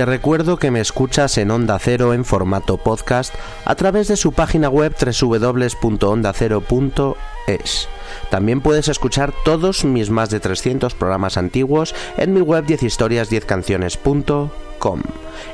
Te 0.00 0.06
recuerdo 0.06 0.56
que 0.56 0.70
me 0.70 0.80
escuchas 0.80 1.36
en 1.36 1.50
Onda 1.50 1.78
Cero 1.78 2.14
en 2.14 2.24
formato 2.24 2.78
podcast 2.78 3.34
a 3.66 3.74
través 3.74 4.08
de 4.08 4.16
su 4.16 4.32
página 4.32 4.70
web 4.70 4.96
www.ondacero.es. 4.98 7.88
También 8.30 8.62
puedes 8.62 8.88
escuchar 8.88 9.34
todos 9.44 9.84
mis 9.84 10.08
más 10.08 10.30
de 10.30 10.40
300 10.40 10.94
programas 10.94 11.36
antiguos 11.36 11.94
en 12.16 12.32
mi 12.32 12.40
web 12.40 12.64
10historias10canciones.com. 12.64 15.02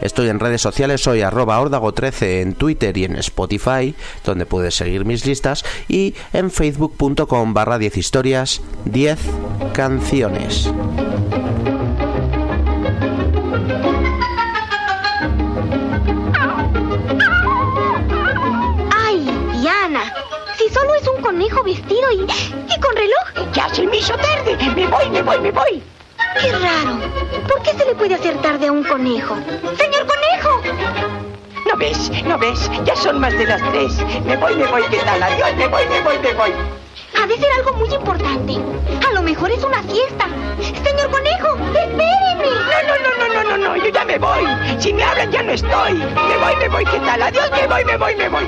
Estoy 0.00 0.28
en 0.28 0.38
redes 0.38 0.62
sociales, 0.62 1.02
soy 1.02 1.22
arroba 1.22 1.60
ordago13 1.60 2.42
en 2.42 2.54
Twitter 2.54 2.96
y 2.96 3.02
en 3.02 3.16
Spotify, 3.16 3.96
donde 4.24 4.46
puedes 4.46 4.76
seguir 4.76 5.04
mis 5.04 5.26
listas, 5.26 5.64
y 5.88 6.14
en 6.32 6.52
facebook.com 6.52 7.52
barra 7.52 7.80
10 7.80 8.12
historias 21.64 21.64
10 21.64 21.64
canciones. 21.64 21.64
conejo 21.64 21.64
vestido 21.64 22.12
y, 22.12 22.74
y 22.74 22.80
con 22.80 22.96
reloj. 22.96 23.52
Ya 23.52 23.68
se 23.72 23.86
me 23.86 23.96
hizo 23.96 24.14
tarde. 24.16 24.56
Me 24.74 24.86
voy, 24.86 25.10
me 25.10 25.22
voy, 25.22 25.40
me 25.40 25.50
voy. 25.50 25.82
Qué 26.40 26.52
raro. 26.52 26.98
¿Por 27.48 27.62
qué 27.62 27.70
se 27.72 27.84
le 27.86 27.94
puede 27.94 28.14
hacer 28.14 28.36
tarde 28.42 28.66
a 28.66 28.72
un 28.72 28.84
conejo? 28.84 29.36
¡Señor 29.76 30.06
conejo! 30.06 30.62
¿No 31.66 31.76
ves? 31.76 32.10
¿No 32.24 32.38
ves? 32.38 32.70
Ya 32.84 32.94
son 32.96 33.20
más 33.20 33.32
de 33.32 33.46
las 33.46 33.60
tres. 33.72 33.96
Me 34.24 34.36
voy, 34.36 34.54
me 34.56 34.66
voy. 34.66 34.82
¿Qué 34.90 34.98
tal? 34.98 35.22
Adiós, 35.22 35.54
me 35.56 35.66
voy, 35.68 35.86
me 35.88 36.00
voy, 36.02 36.18
me 36.18 36.32
voy. 36.34 36.52
Ha 37.20 37.26
de 37.26 37.36
ser 37.36 37.50
algo 37.52 37.72
muy 37.74 37.92
importante. 37.92 38.56
A 39.08 39.12
lo 39.12 39.22
mejor 39.22 39.50
es 39.50 39.64
una 39.64 39.82
fiesta. 39.82 40.26
Señor 40.60 41.10
conejo, 41.10 41.56
espéreme. 41.74 42.06
No, 42.38 42.82
no, 42.86 42.96
no, 43.02 43.16
no, 43.18 43.42
no, 43.42 43.56
no, 43.56 43.68
no. 43.68 43.76
Yo 43.84 43.90
ya 43.90 44.04
me 44.04 44.18
voy. 44.18 44.46
Si 44.78 44.92
me 44.92 45.02
hablan 45.02 45.30
ya 45.32 45.42
no 45.42 45.52
estoy. 45.52 45.94
Me 45.94 46.36
voy, 46.36 46.56
me 46.60 46.68
voy. 46.68 46.84
¿Qué 46.84 46.98
tal? 47.00 47.22
Adiós, 47.22 47.50
me 47.50 47.66
voy, 47.66 47.84
me 47.84 47.96
voy, 47.96 48.16
me 48.16 48.28
voy 48.28 48.46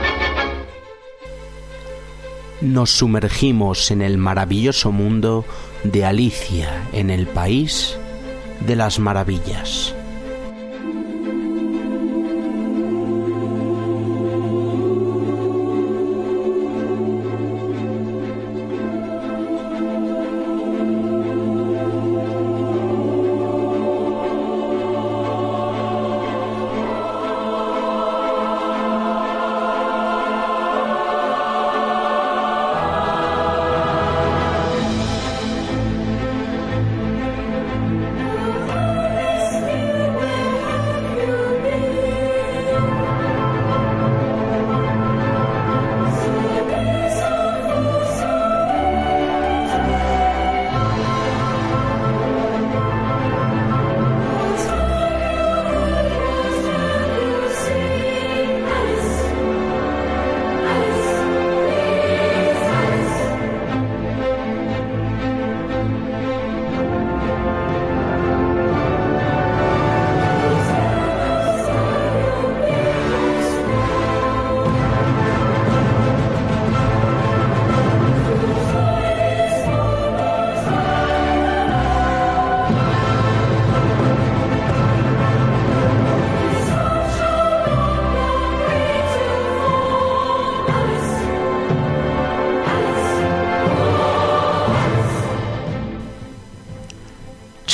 nos 2.61 2.91
sumergimos 2.91 3.91
en 3.91 4.03
el 4.03 4.19
maravilloso 4.19 4.93
mundo 4.93 5.45
de 5.85 6.05
Alicia 6.05 6.89
en 6.93 7.11
el 7.11 7.27
País 7.27 7.99
de 8.67 8.77
las 8.77 8.99
Maravillas. 8.99 9.95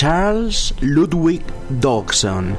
Charles 0.05 0.75
Ludwig 0.83 1.41
Dodgson, 1.81 2.59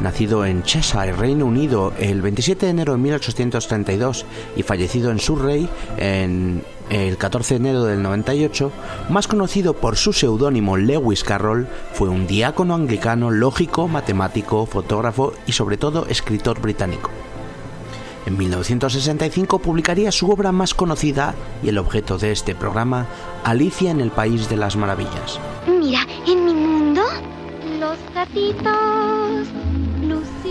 nacido 0.00 0.44
en 0.44 0.62
Cheshire, 0.62 1.10
Reino 1.10 1.44
Unido, 1.44 1.92
el 1.98 2.22
27 2.22 2.66
de 2.66 2.70
enero 2.70 2.92
de 2.92 2.98
1832 2.98 4.24
y 4.54 4.62
fallecido 4.62 5.10
en 5.10 5.18
Surrey 5.18 5.68
el 5.98 7.16
14 7.18 7.54
de 7.54 7.58
enero 7.58 7.82
del 7.82 8.00
98, 8.00 8.70
más 9.08 9.26
conocido 9.26 9.74
por 9.74 9.96
su 9.96 10.12
seudónimo 10.12 10.76
Lewis 10.76 11.24
Carroll, 11.24 11.66
fue 11.94 12.10
un 12.10 12.28
diácono 12.28 12.76
anglicano, 12.76 13.32
lógico, 13.32 13.88
matemático, 13.88 14.64
fotógrafo 14.64 15.32
y 15.48 15.52
sobre 15.52 15.76
todo 15.76 16.06
escritor 16.06 16.60
británico. 16.60 17.10
En 18.24 18.38
1965 18.38 19.58
publicaría 19.58 20.12
su 20.12 20.30
obra 20.30 20.52
más 20.52 20.74
conocida 20.74 21.34
y 21.60 21.70
el 21.70 21.78
objeto 21.78 22.18
de 22.18 22.30
este 22.30 22.54
programa, 22.54 23.08
Alicia 23.42 23.90
en 23.90 24.00
el 24.00 24.12
País 24.12 24.48
de 24.48 24.58
las 24.58 24.76
Maravillas. 24.76 25.40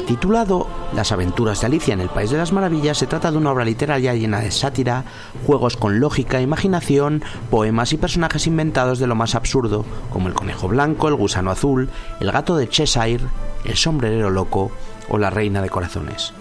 Titulado 0.08 0.68
Las 0.94 1.12
aventuras 1.12 1.62
de 1.62 1.68
Alicia 1.68 1.94
en 1.94 2.02
el 2.02 2.10
País 2.10 2.30
de 2.30 2.38
las 2.38 2.52
Maravillas, 2.52 2.98
se 2.98 3.08
trata 3.08 3.32
de 3.32 3.38
una 3.38 3.52
obra 3.52 3.66
literaria 3.66 4.14
llena 4.14 4.42
de 4.42 4.52
sátira, 4.52 5.06
juegos 5.48 5.76
con 5.76 6.00
lógica, 6.00 6.40
imaginación, 6.40 7.24
poemas 7.50 7.94
y 7.94 7.98
personajes 7.98 8.46
inventados 8.46 9.00
de 9.00 9.08
lo 9.08 9.16
más 9.16 9.34
absurdo, 9.34 9.86
como 10.12 10.28
el 10.28 10.34
conejo 10.34 10.68
blanco, 10.68 11.08
el 11.08 11.16
gusano 11.16 11.52
azul, 11.52 11.90
el 12.20 12.32
gato 12.32 12.58
de 12.58 12.70
Cheshire, 12.70 13.24
el 13.66 13.76
sombrerero 13.76 14.30
loco 14.30 14.72
o 15.10 15.18
la 15.18 15.30
reina 15.30 15.62
de 15.62 15.70
corazones. 15.70 16.34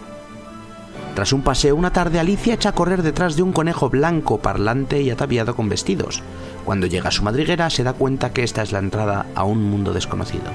Tras 1.14 1.32
un 1.32 1.43
paseo 1.43 1.76
una 1.76 1.93
tarde, 1.93 2.19
Alicia 2.19 2.55
echa 2.55 2.70
a 2.70 2.75
correr 2.75 3.02
detrás 3.02 3.37
de 3.37 3.43
un 3.43 3.52
conejo 3.52 3.90
blanco 3.90 4.38
parlante 4.38 5.02
y 5.02 5.10
ataviado 5.10 5.55
con 5.55 5.69
vestidos. 5.69 6.22
Cuando 6.64 6.87
llega 6.87 7.08
a 7.08 7.12
su 7.12 7.22
madriguera 7.22 7.70
se 7.70 7.84
da 7.84 7.93
cuenta 7.93 8.32
que 8.32 8.44
esta 8.44 8.62
es 8.62 8.72
la 8.72 8.78
entrada 8.78 9.26
a 9.34 9.44
un 9.44 9.62
mundo 9.62 9.93
desconocido. 9.93 10.50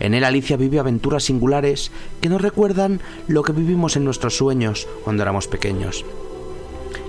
En 0.00 0.14
él 0.14 0.24
Alicia 0.24 0.56
vive 0.56 0.78
aventuras 0.78 1.24
singulares 1.24 1.92
que 2.20 2.28
nos 2.28 2.40
recuerdan 2.40 3.00
lo 3.28 3.42
que 3.42 3.52
vivimos 3.52 3.96
en 3.96 4.04
nuestros 4.04 4.36
sueños 4.36 4.88
cuando 5.04 5.22
éramos 5.22 5.46
pequeños. 5.46 6.04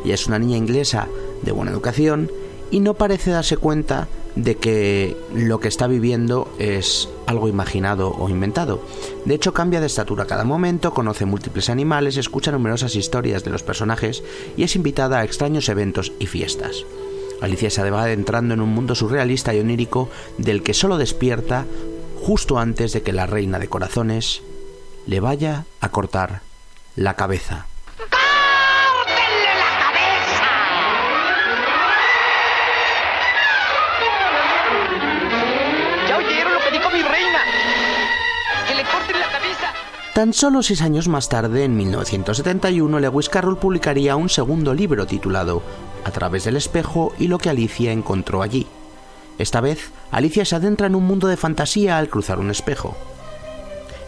Y 0.05 0.11
es 0.11 0.27
una 0.27 0.39
niña 0.39 0.57
inglesa 0.57 1.07
de 1.41 1.51
buena 1.51 1.71
educación 1.71 2.29
y 2.69 2.79
no 2.79 2.93
parece 2.93 3.31
darse 3.31 3.57
cuenta 3.57 4.07
de 4.35 4.55
que 4.55 5.17
lo 5.33 5.59
que 5.59 5.67
está 5.67 5.87
viviendo 5.87 6.53
es 6.57 7.09
algo 7.25 7.47
imaginado 7.47 8.11
o 8.17 8.29
inventado. 8.29 8.81
De 9.25 9.35
hecho, 9.35 9.53
cambia 9.53 9.81
de 9.81 9.87
estatura 9.87 10.25
cada 10.25 10.45
momento, 10.45 10.93
conoce 10.93 11.25
múltiples 11.25 11.69
animales, 11.69 12.17
escucha 12.17 12.51
numerosas 12.51 12.95
historias 12.95 13.43
de 13.43 13.51
los 13.51 13.63
personajes 13.63 14.23
y 14.55 14.63
es 14.63 14.75
invitada 14.75 15.19
a 15.19 15.23
extraños 15.23 15.67
eventos 15.69 16.13
y 16.19 16.27
fiestas. 16.27 16.85
Alicia 17.41 17.69
se 17.69 17.89
va 17.89 18.03
adentrando 18.03 18.53
en 18.53 18.61
un 18.61 18.69
mundo 18.69 18.95
surrealista 18.95 19.53
y 19.53 19.59
onírico 19.59 20.09
del 20.37 20.63
que 20.63 20.73
solo 20.73 20.97
despierta 20.97 21.65
justo 22.21 22.59
antes 22.59 22.93
de 22.93 23.01
que 23.01 23.13
la 23.13 23.25
reina 23.25 23.57
de 23.57 23.67
corazones 23.67 24.43
le 25.07 25.19
vaya 25.19 25.65
a 25.81 25.89
cortar 25.89 26.41
la 26.95 27.15
cabeza. 27.15 27.65
Tan 40.13 40.33
solo 40.33 40.61
seis 40.61 40.81
años 40.81 41.07
más 41.07 41.29
tarde, 41.29 41.63
en 41.63 41.75
1971, 41.75 42.99
Lewis 42.99 43.29
Carroll 43.29 43.57
publicaría 43.57 44.15
un 44.15 44.29
segundo 44.29 44.73
libro 44.73 45.07
titulado 45.07 45.63
A 46.03 46.11
través 46.11 46.43
del 46.43 46.57
espejo 46.57 47.13
y 47.17 47.27
lo 47.27 47.39
que 47.39 47.49
Alicia 47.49 47.91
encontró 47.91 48.43
allí. 48.43 48.67
Esta 49.41 49.59
vez, 49.59 49.89
Alicia 50.11 50.45
se 50.45 50.55
adentra 50.55 50.85
en 50.85 50.93
un 50.93 51.03
mundo 51.03 51.27
de 51.27 51.35
fantasía 51.35 51.97
al 51.97 52.09
cruzar 52.09 52.37
un 52.37 52.51
espejo. 52.51 52.95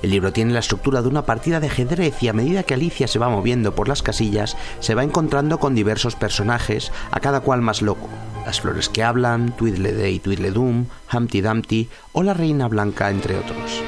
El 0.03 0.11
libro 0.11 0.31
tiene 0.31 0.53
la 0.53 0.59
estructura 0.59 1.01
de 1.01 1.07
una 1.07 1.25
partida 1.25 1.59
de 1.59 1.65
ajedrez 1.65 2.21
y 2.21 2.27
a 2.27 2.33
medida 2.33 2.61
que 2.61 2.75
Alicia 2.75 3.07
se 3.07 3.17
va 3.17 3.29
moviendo 3.29 3.73
por 3.73 3.87
las 3.87 4.03
casillas, 4.03 4.55
se 4.79 4.93
va 4.93 5.03
encontrando 5.03 5.57
con 5.59 5.73
diversos 5.73 6.15
personajes, 6.15 6.91
a 7.09 7.19
cada 7.19 7.39
cual 7.39 7.61
más 7.61 7.81
loco. 7.81 8.07
Las 8.45 8.61
flores 8.61 8.89
que 8.89 9.01
hablan, 9.01 9.55
Tweedledee 9.55 10.11
y 10.11 10.19
Tweedledum, 10.19 10.85
Humpty 11.11 11.41
Dumpty 11.41 11.89
o 12.11 12.21
la 12.21 12.35
Reina 12.35 12.67
Blanca, 12.67 13.09
entre 13.09 13.35
otros. 13.35 13.81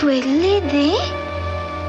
¿Tweedledee? 0.00 0.96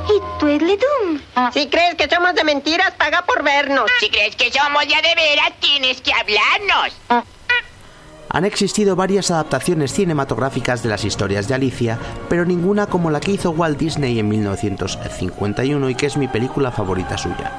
¿Y 0.07 0.39
Tweedledum? 0.39 1.21
Si 1.53 1.67
crees 1.69 1.95
que 1.95 2.07
somos 2.07 2.35
de 2.35 2.43
mentiras, 2.43 2.91
paga 2.91 3.25
por 3.25 3.41
vernos. 3.41 3.89
Si 3.99 4.09
crees 4.09 4.35
que 4.35 4.51
somos 4.51 4.85
ya 4.87 5.01
de 5.01 5.15
veras, 5.15 5.53
tienes 5.59 6.01
que 6.01 6.11
hablarnos. 6.13 7.33
Han 8.35 8.43
existido 8.43 8.97
varias 8.97 9.31
adaptaciones 9.31 9.93
cinematográficas 9.93 10.83
de 10.83 10.89
las 10.89 11.05
historias 11.05 11.47
de 11.47 11.53
Alicia, 11.53 11.97
pero 12.27 12.43
ninguna 12.43 12.85
como 12.85 13.09
la 13.09 13.21
que 13.21 13.31
hizo 13.31 13.51
Walt 13.51 13.79
Disney 13.79 14.19
en 14.19 14.27
1951 14.27 15.89
y 15.89 15.95
que 15.95 16.05
es 16.05 16.17
mi 16.17 16.27
película 16.27 16.69
favorita 16.69 17.17
suya. 17.17 17.53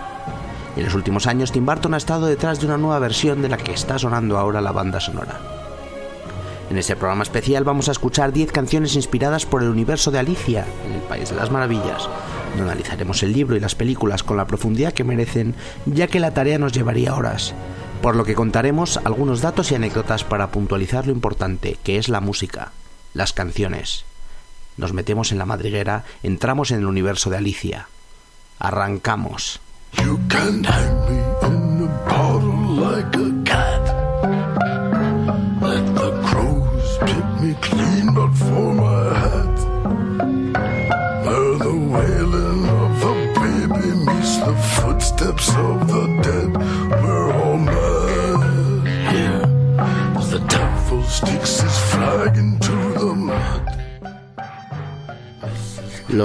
En 0.76 0.84
los 0.84 0.94
últimos 0.94 1.26
años 1.26 1.50
Tim 1.50 1.64
Burton 1.64 1.94
ha 1.94 1.96
estado 1.96 2.26
detrás 2.26 2.61
de 2.61 2.67
una 2.67 2.76
nueva 2.76 2.99
versión 2.99 3.40
de 3.40 3.49
la 3.49 3.56
que 3.56 3.73
está 3.73 3.99
sonando 3.99 4.37
ahora 4.37 4.61
la 4.61 4.73
banda 4.73 5.00
sonora. 5.00 5.40
En 6.69 6.76
este 6.76 6.94
programa 6.94 7.22
especial 7.22 7.64
vamos 7.64 7.88
a 7.88 7.93
escuchar 7.93 8.34
10 8.34 8.52
canciones 8.52 8.96
inspiradas 8.96 9.46
por 9.46 9.62
el 9.62 9.70
universo 9.70 10.11
de 10.11 10.19
Alicia 10.19 10.67
en 10.87 10.93
el 10.93 11.00
País 11.00 11.31
de 11.31 11.37
las 11.37 11.50
Maravillas. 11.50 12.06
No 12.55 12.64
analizaremos 12.64 13.22
el 13.22 13.32
libro 13.32 13.56
y 13.56 13.61
las 13.61 13.75
películas 13.75 14.22
con 14.22 14.37
la 14.37 14.46
profundidad 14.46 14.93
que 14.93 15.05
merecen, 15.05 15.55
ya 15.87 16.06
que 16.06 16.20
la 16.20 16.34
tarea 16.34 16.58
nos 16.58 16.72
llevaría 16.72 17.14
horas 17.14 17.55
por 18.02 18.16
lo 18.16 18.25
que 18.25 18.34
contaremos 18.34 18.98
algunos 19.04 19.40
datos 19.40 19.70
y 19.70 19.75
anécdotas 19.75 20.25
para 20.25 20.50
puntualizar 20.50 21.06
lo 21.06 21.12
importante, 21.12 21.78
que 21.82 21.98
es 21.98 22.08
la 22.08 22.20
música, 22.20 22.72
las 23.14 23.32
canciones. 23.32 24.04
Nos 24.76 24.93
metemos 24.93 25.32
en 25.32 25.38
la 25.38 25.46
madriguera, 25.46 26.04
entramos 26.22 26.70
en 26.70 26.81
el 26.81 26.87
universo 26.87 27.31
de 27.31 27.38
Alicia. 27.38 27.88
Arrancamos. 28.58 29.60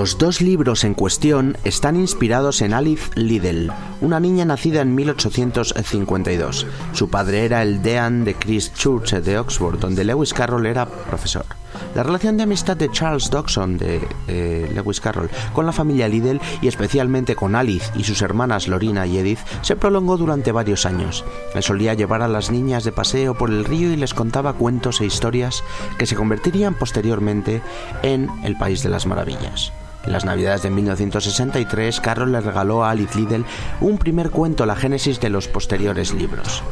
Los 0.01 0.17
dos 0.17 0.41
libros 0.41 0.84
en 0.84 0.96
cuestión 0.96 1.60
están 1.63 1.96
inspirados 1.96 2.63
en 2.63 2.74
Alice 2.74 3.12
Liddell, 3.13 3.72
una 4.01 4.20
niña 4.20 4.46
nacida 4.46 4.81
en 4.81 4.96
1852. 4.96 6.65
Su 6.93 7.12
padre 7.12 7.46
era 7.46 7.62
el 7.62 7.84
dean 7.84 8.24
de 8.24 8.34
Christ 8.34 8.75
Church 8.75 9.13
de 9.13 9.38
Oxford, 9.38 9.77
donde 9.77 10.03
Lewis 10.03 10.34
Carroll 10.34 10.65
era 10.65 10.88
profesor. 10.88 11.46
La 11.93 12.01
relación 12.01 12.36
de 12.36 12.43
amistad 12.43 12.77
de 12.77 12.89
Charles 12.89 13.29
Dodson 13.29 13.77
de 13.77 14.01
eh, 14.27 14.72
Lewis 14.74 15.00
Carroll 15.00 15.29
con 15.53 15.67
la 15.67 15.72
familia 15.72 16.08
Liddell 16.08 16.41
y 16.63 16.67
especialmente 16.67 17.36
con 17.36 17.53
Alice 17.53 17.91
y 17.96 18.03
sus 18.03 18.24
hermanas 18.24 18.67
Lorina 18.67 19.05
y 19.05 19.20
Edith 19.20 19.39
se 19.62 19.75
prolongó 19.75 20.17
durante 20.17 20.51
varios 20.51 20.88
años. 20.88 21.24
Él 21.53 21.62
solía 21.62 21.93
llevar 21.93 22.24
a 22.24 22.27
las 22.27 22.50
niñas 22.50 22.86
de 22.86 22.91
paseo 22.91 23.36
por 23.36 23.51
el 23.51 23.65
río 23.65 23.93
y 23.93 23.98
les 23.98 24.15
contaba 24.15 24.53
cuentos 24.53 25.00
e 25.00 25.05
historias 25.05 25.63
que 26.00 26.08
se 26.08 26.15
convertirían 26.15 26.74
posteriormente 26.74 27.62
en 28.01 28.29
El 28.43 28.58
País 28.58 28.81
de 28.81 28.89
las 28.89 29.05
Maravillas. 29.05 29.72
Las 30.05 30.25
Navidades 30.25 30.63
de 30.63 30.70
1963, 30.72 32.01
Carroll 32.01 32.31
le 32.31 32.41
regaló 32.41 32.84
a 32.84 32.91
Alice 32.91 33.17
Liddell 33.17 33.46
un 33.81 33.98
primer 33.98 34.31
cuento, 34.31 34.65
la 34.65 34.75
génesis 34.75 35.20
de 35.20 35.29
los 35.29 35.48
posteriores 35.48 36.13
libros 36.13 36.63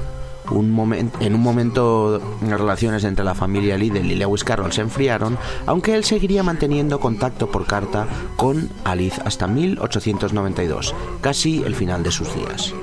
en 0.51 1.35
un 1.35 1.41
momento 1.41 2.21
las 2.41 2.59
relaciones 2.59 3.03
entre 3.03 3.25
la 3.25 3.35
familia 3.35 3.77
Liddell 3.77 4.11
y 4.11 4.15
Lewis 4.15 4.43
Carroll 4.43 4.71
se 4.71 4.81
enfriaron, 4.81 5.37
aunque 5.65 5.93
él 5.93 6.03
seguiría 6.03 6.43
manteniendo 6.43 6.99
contacto 6.99 7.51
por 7.51 7.65
carta 7.65 8.07
con 8.35 8.69
Alice 8.83 9.21
hasta 9.23 9.47
1892, 9.47 10.95
casi 11.21 11.63
el 11.63 11.75
final 11.75 12.03
de 12.03 12.11
sus 12.11 12.33
días. 12.33 12.73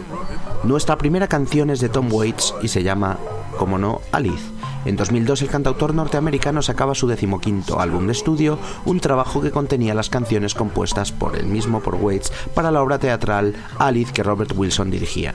Nuestra 0.64 0.96
primera 0.96 1.28
canción 1.28 1.70
es 1.70 1.80
de 1.80 1.88
Tom 1.88 2.12
Waits 2.12 2.54
y 2.62 2.68
se 2.68 2.82
llama, 2.82 3.18
como 3.58 3.78
no, 3.78 4.00
Alice. 4.12 4.55
En 4.86 4.94
2002 4.94 5.42
el 5.42 5.48
cantautor 5.48 5.94
norteamericano 5.94 6.62
sacaba 6.62 6.94
su 6.94 7.08
decimoquinto 7.08 7.80
álbum 7.80 8.06
de 8.06 8.12
estudio, 8.12 8.56
un 8.84 9.00
trabajo 9.00 9.42
que 9.42 9.50
contenía 9.50 9.94
las 9.94 10.10
canciones 10.10 10.54
compuestas 10.54 11.10
por 11.10 11.36
él 11.36 11.46
mismo 11.46 11.80
por 11.80 11.96
Waits 11.96 12.32
para 12.54 12.70
la 12.70 12.80
obra 12.80 13.00
teatral 13.00 13.54
Alice 13.78 14.12
que 14.12 14.22
Robert 14.22 14.52
Wilson 14.54 14.92
dirigía. 14.92 15.34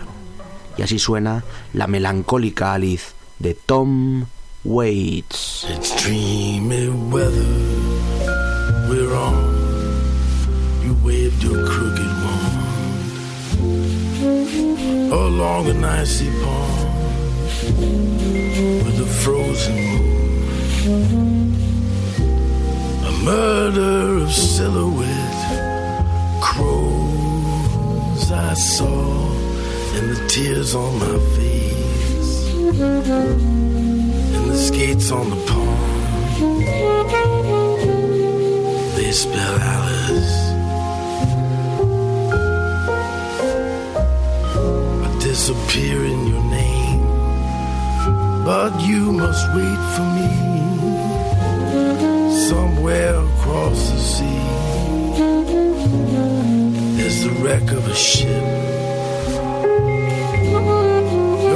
Y 0.77 0.84
así 0.84 1.00
suena 1.00 1.43
la 1.74 1.88
melancólica 1.88 2.74
Alice 2.74 3.12
de 3.39 3.53
Tom 3.53 4.25
Waits. 4.63 5.67
Along 15.12 15.67
an 15.67 16.01
icy 16.01 16.29
with 18.86 19.00
a 19.00 19.10
frozen 19.24 19.75
moon. 19.75 20.38
A 23.06 23.12
murder 23.24 24.18
of 24.24 24.32
silhouette 24.32 26.03
crows 26.41 28.25
I 28.32 28.53
saw 28.53 29.32
and 29.96 30.06
the 30.12 30.20
tears 30.27 30.74
on 30.75 30.91
my 31.00 31.18
face, 31.36 32.34
and 34.36 34.44
the 34.51 34.58
skates 34.58 35.12
on 35.12 35.30
the 35.30 35.39
pond. 35.50 35.80
They 38.96 39.12
spell 39.12 39.56
Alice. 39.60 40.39
Disappear 45.32 45.98
in 46.03 46.20
your 46.27 46.44
name, 46.44 46.70
but 48.45 48.71
you 48.81 49.12
must 49.12 49.45
wait 49.55 49.81
for 49.95 50.07
me 50.17 50.29
somewhere 52.50 53.15
across 53.15 53.79
the 53.91 54.00
sea. 54.13 54.45
There's 56.98 57.19
the 57.24 57.33
wreck 57.41 57.71
of 57.71 57.88
a 57.88 57.95
ship 57.95 58.62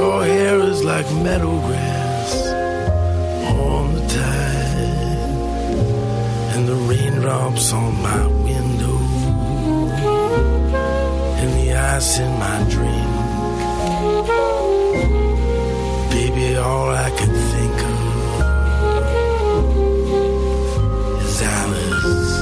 your 0.06 0.24
hair 0.24 0.60
is 0.60 0.84
like 0.84 1.10
meadow 1.24 1.58
grass 1.66 2.32
on 3.50 3.94
the 3.94 4.00
tide, 4.08 5.18
and 6.54 6.68
the 6.68 6.76
raindrops 6.88 7.72
on 7.72 7.92
my 8.02 8.26
window, 8.26 8.98
and 11.40 11.50
the 11.60 11.74
ice 11.74 12.18
in 12.18 12.30
my 12.38 12.58
drink. 12.70 13.05
I 17.06 17.10
can 17.10 17.32
think 17.52 17.76
of 17.86 18.00
is 21.22 21.40
Alice. 21.58 22.34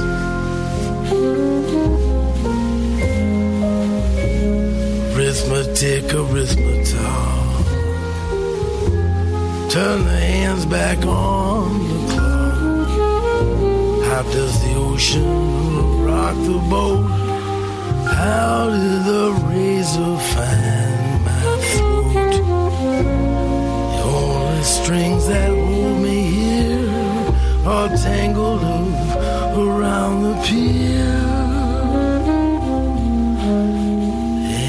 Arithmetic, 5.13 6.05
arithmetic 6.15 6.85
turn 9.69 9.99
the 10.05 10.19
hands 10.33 10.65
back 10.65 10.99
on 11.05 11.65
the 11.87 11.99
clock. 12.11 12.89
How 14.07 14.23
does 14.31 14.53
the 14.63 14.73
ocean 14.89 16.03
rock 16.03 16.35
the 16.49 16.59
boat? 16.71 17.05
How 18.19 18.71
did 18.71 19.01
the 19.11 19.25
razor 19.47 20.17
find 20.33 20.94
strings 24.85 25.25
that 25.25 25.49
hold 25.49 25.97
me 26.03 26.21
here 26.37 26.87
are 27.65 27.89
tangled 27.89 28.63
up 28.63 29.57
around 29.57 30.21
the 30.21 30.35
pier. 30.45 31.23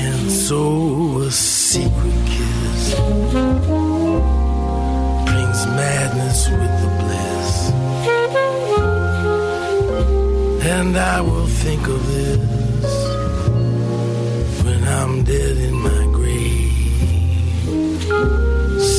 And 0.00 0.30
so 0.30 1.18
a 1.18 1.30
secret 1.30 2.20
kiss 2.32 2.94
brings 5.28 5.61
madness 5.80 6.49
with 6.49 6.75
the 6.82 6.90
bliss. 7.00 7.52
And 10.76 10.96
I 10.96 11.20
will 11.20 11.46
think 11.46 11.87
of 11.88 12.00
this 12.06 12.94
when 14.64 14.82
I'm 14.82 15.25
dead 15.25 15.56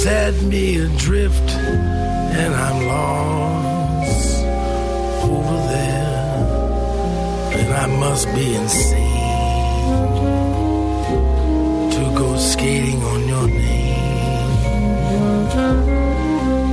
Set 0.08 0.36
me 0.44 0.66
adrift 0.78 1.50
and 1.52 2.56
I'm 2.56 2.80
lost 2.88 4.44
over 5.34 5.58
there, 5.74 6.46
and 7.58 7.70
I 7.74 7.88
must 7.88 8.26
be 8.34 8.56
insane 8.56 9.92
to 11.92 12.04
go 12.18 12.38
skating 12.38 13.04
on 13.04 13.28
your 13.28 13.48
name. 13.50 14.52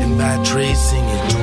And 0.03 0.17
by 0.17 0.35
tracing 0.45 1.05
it 1.05 1.34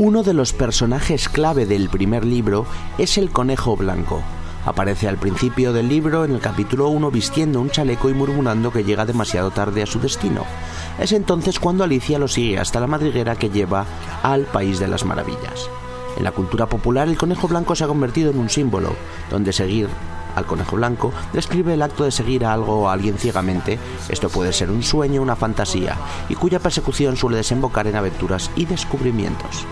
Uno 0.00 0.22
de 0.22 0.32
los 0.32 0.54
personajes 0.54 1.28
clave 1.28 1.66
del 1.66 1.90
primer 1.90 2.24
libro 2.24 2.64
es 2.96 3.18
el 3.18 3.30
conejo 3.30 3.76
blanco. 3.76 4.22
Aparece 4.64 5.08
al 5.08 5.18
principio 5.18 5.74
del 5.74 5.88
libro 5.88 6.24
en 6.24 6.32
el 6.32 6.40
capítulo 6.40 6.88
1 6.88 7.10
vistiendo 7.10 7.60
un 7.60 7.68
chaleco 7.68 8.08
y 8.08 8.14
murmurando 8.14 8.72
que 8.72 8.82
llega 8.82 9.04
demasiado 9.04 9.50
tarde 9.50 9.82
a 9.82 9.86
su 9.86 10.00
destino. 10.00 10.46
Es 10.98 11.12
entonces 11.12 11.60
cuando 11.60 11.84
Alicia 11.84 12.18
lo 12.18 12.28
sigue 12.28 12.58
hasta 12.58 12.80
la 12.80 12.86
madriguera 12.86 13.36
que 13.36 13.50
lleva 13.50 13.84
al 14.22 14.46
País 14.46 14.78
de 14.78 14.88
las 14.88 15.04
Maravillas. 15.04 15.68
En 16.20 16.24
la 16.24 16.32
cultura 16.32 16.66
popular 16.66 17.08
el 17.08 17.16
conejo 17.16 17.48
blanco 17.48 17.74
se 17.74 17.82
ha 17.82 17.86
convertido 17.86 18.30
en 18.30 18.38
un 18.38 18.50
símbolo, 18.50 18.94
donde 19.30 19.54
seguir 19.54 19.88
al 20.36 20.44
conejo 20.44 20.76
blanco 20.76 21.14
describe 21.32 21.72
el 21.72 21.80
acto 21.80 22.04
de 22.04 22.10
seguir 22.10 22.44
a 22.44 22.52
algo 22.52 22.80
o 22.80 22.88
a 22.90 22.92
alguien 22.92 23.16
ciegamente, 23.16 23.78
esto 24.10 24.28
puede 24.28 24.52
ser 24.52 24.70
un 24.70 24.82
sueño 24.82 25.22
una 25.22 25.34
fantasía, 25.34 25.96
y 26.28 26.34
cuya 26.34 26.58
persecución 26.58 27.16
suele 27.16 27.38
desembocar 27.38 27.86
en 27.86 27.96
aventuras 27.96 28.50
y 28.54 28.66
descubrimientos. 28.66 29.64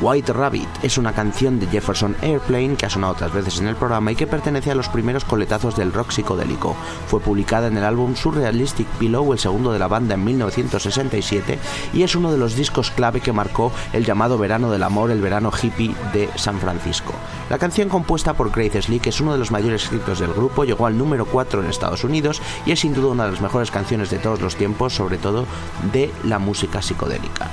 White 0.00 0.32
Rabbit 0.32 0.68
es 0.84 0.96
una 0.96 1.12
canción 1.12 1.58
de 1.58 1.66
Jefferson 1.66 2.14
Airplane 2.22 2.76
que 2.76 2.86
ha 2.86 2.90
sonado 2.90 3.14
otras 3.14 3.32
veces 3.32 3.58
en 3.58 3.66
el 3.66 3.74
programa 3.74 4.12
y 4.12 4.16
que 4.16 4.28
pertenece 4.28 4.70
a 4.70 4.76
los 4.76 4.88
primeros 4.88 5.24
coletazos 5.24 5.76
del 5.76 5.92
rock 5.92 6.12
psicodélico. 6.12 6.76
Fue 7.08 7.18
publicada 7.18 7.66
en 7.66 7.76
el 7.76 7.84
álbum 7.84 8.14
Surrealistic 8.14 8.86
Pillow, 8.98 9.32
el 9.32 9.40
segundo 9.40 9.72
de 9.72 9.80
la 9.80 9.88
banda 9.88 10.14
en 10.14 10.22
1967, 10.22 11.58
y 11.92 12.04
es 12.04 12.14
uno 12.14 12.30
de 12.30 12.38
los 12.38 12.54
discos 12.54 12.92
clave 12.92 13.20
que 13.20 13.32
marcó 13.32 13.72
el 13.92 14.04
llamado 14.04 14.38
verano 14.38 14.70
del 14.70 14.84
amor, 14.84 15.10
el 15.10 15.20
verano 15.20 15.50
hippie 15.50 15.96
de 16.12 16.30
San 16.36 16.60
Francisco. 16.60 17.12
La 17.50 17.58
canción 17.58 17.88
compuesta 17.88 18.34
por 18.34 18.52
Grace 18.52 18.82
Slick 18.82 19.08
es 19.08 19.20
uno 19.20 19.32
de 19.32 19.38
los 19.38 19.50
mayores 19.50 19.82
escritos 19.82 20.20
del 20.20 20.32
grupo, 20.32 20.64
llegó 20.64 20.86
al 20.86 20.96
número 20.96 21.26
4 21.26 21.60
en 21.60 21.70
Estados 21.70 22.04
Unidos 22.04 22.40
y 22.64 22.70
es 22.70 22.80
sin 22.80 22.94
duda 22.94 23.08
una 23.08 23.24
de 23.24 23.32
las 23.32 23.40
mejores 23.40 23.72
canciones 23.72 24.10
de 24.10 24.18
todos 24.18 24.40
los 24.40 24.54
tiempos, 24.54 24.94
sobre 24.94 25.18
todo 25.18 25.44
de 25.92 26.12
la 26.22 26.38
música 26.38 26.82
psicodélica 26.82 27.50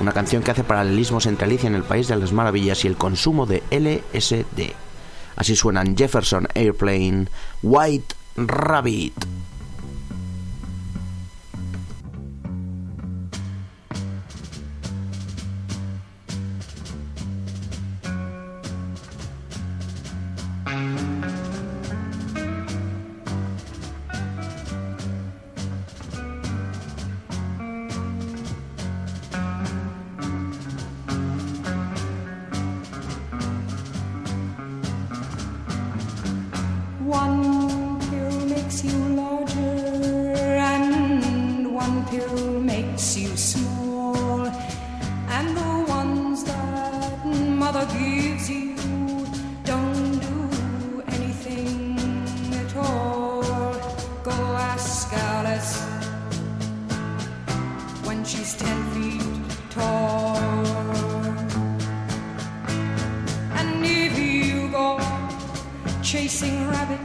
una 0.00 0.12
canción 0.12 0.42
que 0.42 0.50
hace 0.50 0.64
paralelismos 0.64 1.26
entre 1.26 1.44
Alicia 1.44 1.66
en 1.66 1.74
el 1.74 1.84
País 1.84 2.08
de 2.08 2.16
las 2.16 2.32
Maravillas 2.32 2.84
y 2.84 2.88
el 2.88 2.96
consumo 2.96 3.46
de 3.46 3.62
LSD. 3.70 4.72
Así 5.36 5.54
suenan 5.54 5.96
Jefferson 5.96 6.48
Airplane, 6.54 7.28
White 7.62 8.14
Rabbit. 8.36 9.14
Mother 47.72 47.86
gives 47.96 48.50
you 48.50 48.74
don't 49.62 50.18
do 50.18 51.02
anything 51.06 51.96
at 52.62 52.74
all. 52.74 53.42
Go 54.24 54.36
ask 54.72 55.12
Alice 55.12 55.78
when 58.06 58.24
she's 58.24 58.56
ten 58.56 58.78
feet 58.92 59.22
tall. 59.70 60.36
And 63.58 63.86
if 63.86 64.18
you 64.18 64.68
go 64.72 64.98
chasing 66.02 66.66
rabbits 66.66 66.99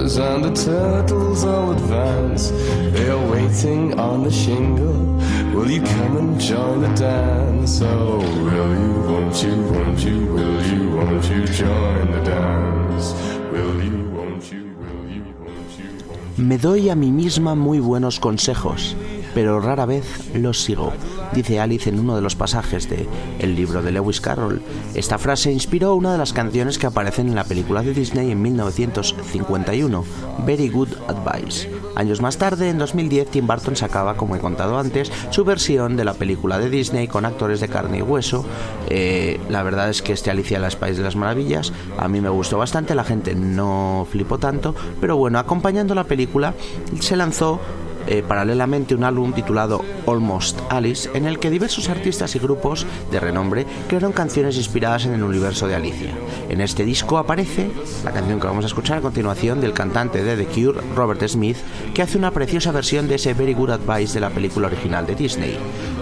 and 0.00 0.44
the 0.44 0.52
turtles 0.52 1.44
all 1.44 1.72
advance. 1.72 2.50
They 2.92 3.08
are 3.08 3.30
waiting 3.30 3.98
on 3.98 4.24
the 4.24 4.30
shingle. 4.30 5.20
Will 5.54 5.70
you 5.70 5.82
come 5.82 6.16
and 6.16 6.40
join 6.40 6.80
the 6.80 6.88
dance? 6.94 7.80
Oh, 7.82 8.18
will 8.18 8.72
you, 8.80 8.92
won't 9.12 9.42
you, 9.42 9.56
won't 9.72 9.98
you, 10.04 10.26
will 10.34 10.62
you, 10.66 10.90
won't 10.96 11.24
you 11.30 11.46
join 11.46 12.10
the 12.10 12.22
dance? 12.24 13.12
Will 13.52 13.82
you, 13.82 14.10
won't 14.10 14.52
you, 14.52 14.64
will 14.80 15.10
you, 15.12 15.22
won't 15.38 15.78
you, 15.78 15.90
won't 16.08 16.38
you? 16.38 16.44
Me 16.44 16.56
doy 16.56 16.88
a 16.90 16.94
mí 16.94 17.10
misma 17.12 17.54
muy 17.54 17.78
buenos 17.80 18.18
consejos, 18.18 18.96
pero 19.34 19.60
rara 19.60 19.86
vez 19.86 20.30
los 20.34 20.62
sigo, 20.62 20.92
dice 21.32 21.60
Alice 21.60 21.88
en 21.88 21.98
uno 21.98 22.16
de 22.16 22.22
los 22.22 22.36
pasajes 22.36 22.88
de 22.88 23.06
El 23.38 23.54
libro 23.54 23.82
de 23.82 23.92
Lewis 23.92 24.20
Carroll. 24.20 24.62
Esta 24.94 25.18
frase 25.18 25.52
inspiró 25.52 25.94
una 25.94 26.12
de 26.12 26.18
las 26.18 26.32
canciones 26.32 26.78
que 26.78 26.86
aparecen 26.86 27.28
en 27.28 27.34
la 27.34 27.44
película 27.44 27.82
de 27.82 27.94
Disney 27.94 28.30
en 28.30 28.42
1951, 28.42 30.04
Very 30.46 30.68
Good 30.68 30.90
Advice. 31.08 31.70
Años 31.94 32.20
más 32.20 32.38
tarde, 32.38 32.70
en 32.70 32.78
2010, 32.78 33.28
Tim 33.28 33.46
Burton 33.46 33.76
sacaba, 33.76 34.16
como 34.16 34.36
he 34.36 34.38
contado 34.38 34.78
antes, 34.78 35.12
su 35.30 35.44
versión 35.44 35.96
de 35.96 36.04
la 36.04 36.14
película 36.14 36.58
de 36.58 36.70
Disney 36.70 37.06
con 37.08 37.24
actores 37.24 37.60
de 37.60 37.68
carne 37.68 37.98
y 37.98 38.02
hueso. 38.02 38.44
Eh, 38.88 39.40
la 39.48 39.62
verdad 39.62 39.90
es 39.90 40.02
que 40.02 40.12
este 40.12 40.30
Alicia 40.30 40.56
en 40.56 40.62
las 40.62 40.76
País 40.76 40.96
de 40.96 41.02
las 41.02 41.16
Maravillas 41.16 41.72
a 41.98 42.08
mí 42.08 42.20
me 42.20 42.28
gustó 42.28 42.58
bastante, 42.58 42.94
la 42.94 43.04
gente 43.04 43.34
no 43.34 44.06
flipó 44.10 44.38
tanto, 44.38 44.74
pero 45.00 45.16
bueno, 45.16 45.38
acompañando 45.38 45.94
la 45.94 46.04
película 46.04 46.54
se 47.00 47.16
lanzó 47.16 47.60
eh, 48.06 48.22
paralelamente 48.26 48.94
un 48.94 49.04
álbum 49.04 49.32
titulado 49.32 49.84
Almost 50.06 50.60
Alice, 50.70 51.08
en 51.14 51.26
el 51.26 51.38
que 51.38 51.50
diversos 51.50 51.88
artistas 51.88 52.34
y 52.34 52.38
grupos 52.38 52.86
de 53.10 53.20
renombre 53.20 53.66
crearon 53.88 54.12
canciones 54.12 54.56
inspiradas 54.56 55.06
en 55.06 55.14
el 55.14 55.22
universo 55.22 55.68
de 55.68 55.74
Alicia. 55.74 56.12
En 56.48 56.60
este 56.60 56.84
disco 56.84 57.18
aparece 57.18 57.70
la 58.04 58.12
canción 58.12 58.40
que 58.40 58.46
vamos 58.46 58.64
a 58.64 58.68
escuchar 58.68 58.98
a 58.98 59.02
continuación 59.02 59.60
del 59.60 59.72
cantante 59.72 60.22
de 60.22 60.36
The 60.36 60.46
Cure, 60.46 60.80
Robert 60.94 61.26
Smith, 61.26 61.56
que 61.94 62.02
hace 62.02 62.18
una 62.18 62.30
preciosa 62.30 62.72
versión 62.72 63.08
de 63.08 63.16
ese 63.16 63.34
Very 63.34 63.54
Good 63.54 63.70
Advice 63.70 64.14
de 64.14 64.20
la 64.20 64.30
película 64.30 64.66
original 64.66 65.06
de 65.06 65.14
Disney. 65.14 65.56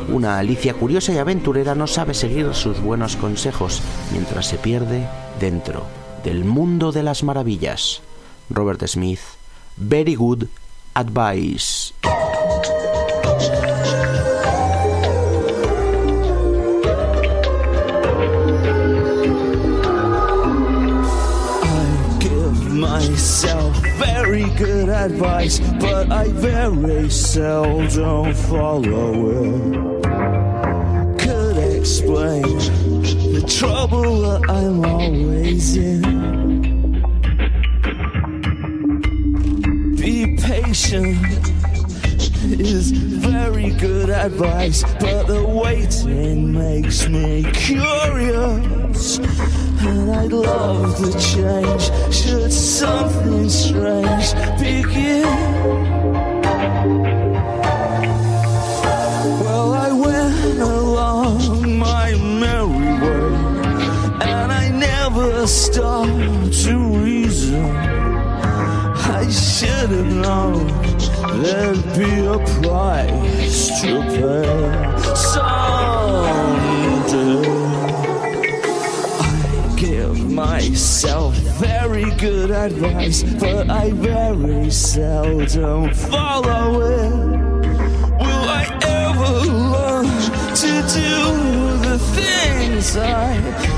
Una 0.08 0.38
Alicia 0.38 0.74
curiosa 0.74 1.12
y 1.12 1.18
aventurera 1.18 1.74
no 1.74 1.86
sabe 1.86 2.14
seguir 2.14 2.54
sus 2.54 2.80
buenos 2.80 3.16
consejos 3.16 3.82
mientras 4.12 4.46
se 4.46 4.56
pierde 4.56 5.06
dentro 5.38 5.84
del 6.24 6.44
mundo 6.44 6.92
de 6.92 7.02
las 7.02 7.22
maravillas. 7.22 8.02
Robert 8.50 8.84
Smith, 8.86 9.20
Very 9.76 10.14
Good 10.14 10.44
Advice. 10.96 11.92
I 12.02 12.16
give 22.18 22.72
myself 22.72 23.76
very 23.98 24.42
good 24.58 24.88
advice, 24.88 25.60
but 25.78 26.10
I 26.10 26.28
very 26.28 27.08
seldom 27.08 28.34
follow 28.34 29.30
it. 29.30 30.02
Could 31.20 31.56
explain 31.78 32.42
the 32.42 33.44
trouble 33.46 34.26
I'm 34.50 34.84
always 34.84 35.76
in. 35.76 36.39
Patient 40.70 41.18
is 42.60 42.92
very 42.92 43.70
good 43.70 44.08
advice, 44.08 44.84
but 45.00 45.24
the 45.26 45.44
waiting 45.44 46.52
makes 46.52 47.08
me 47.08 47.42
curious. 47.52 49.18
And 49.18 50.12
I'd 50.12 50.32
love 50.32 50.96
to 50.98 51.10
change 51.18 51.90
should 52.14 52.52
something 52.52 53.48
strange 53.48 54.32
begin. 54.60 55.24
Well, 59.42 59.72
I 59.74 59.90
went 59.90 60.60
along 60.60 61.78
my 61.78 62.14
merry 62.14 62.92
way, 63.02 63.34
and 64.22 64.52
I 64.52 64.68
never 64.68 65.48
stopped 65.48 66.62
to 66.62 66.78
reason. 67.02 67.89
Should 69.30 69.90
have 69.90 70.06
known 70.06 70.66
there'd 71.40 71.84
be 71.94 72.26
a 72.26 72.38
price 72.60 73.80
to 73.80 74.02
pay 74.02 75.14
someday. 75.14 76.80
I 79.20 79.76
give 79.76 80.18
myself 80.30 81.34
very 81.60 82.10
good 82.16 82.50
advice, 82.50 83.22
but 83.22 83.70
I 83.70 83.92
very 83.92 84.70
seldom 84.70 85.94
follow 85.94 86.80
it. 86.80 87.12
Will 88.18 88.48
I 88.48 88.66
ever 88.82 89.32
learn 89.74 90.06
to 90.56 90.82
do 90.92 91.18
the 91.88 91.98
things 92.16 92.96
I 92.96 93.69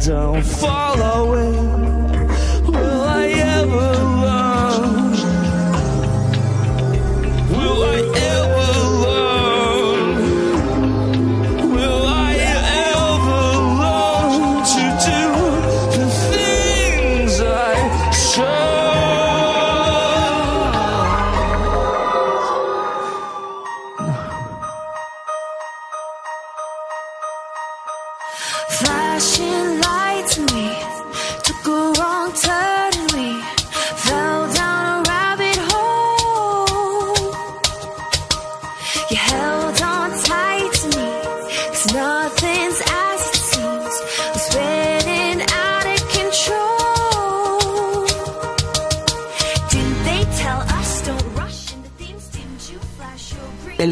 don't 0.00 0.42
fall 0.42 1.09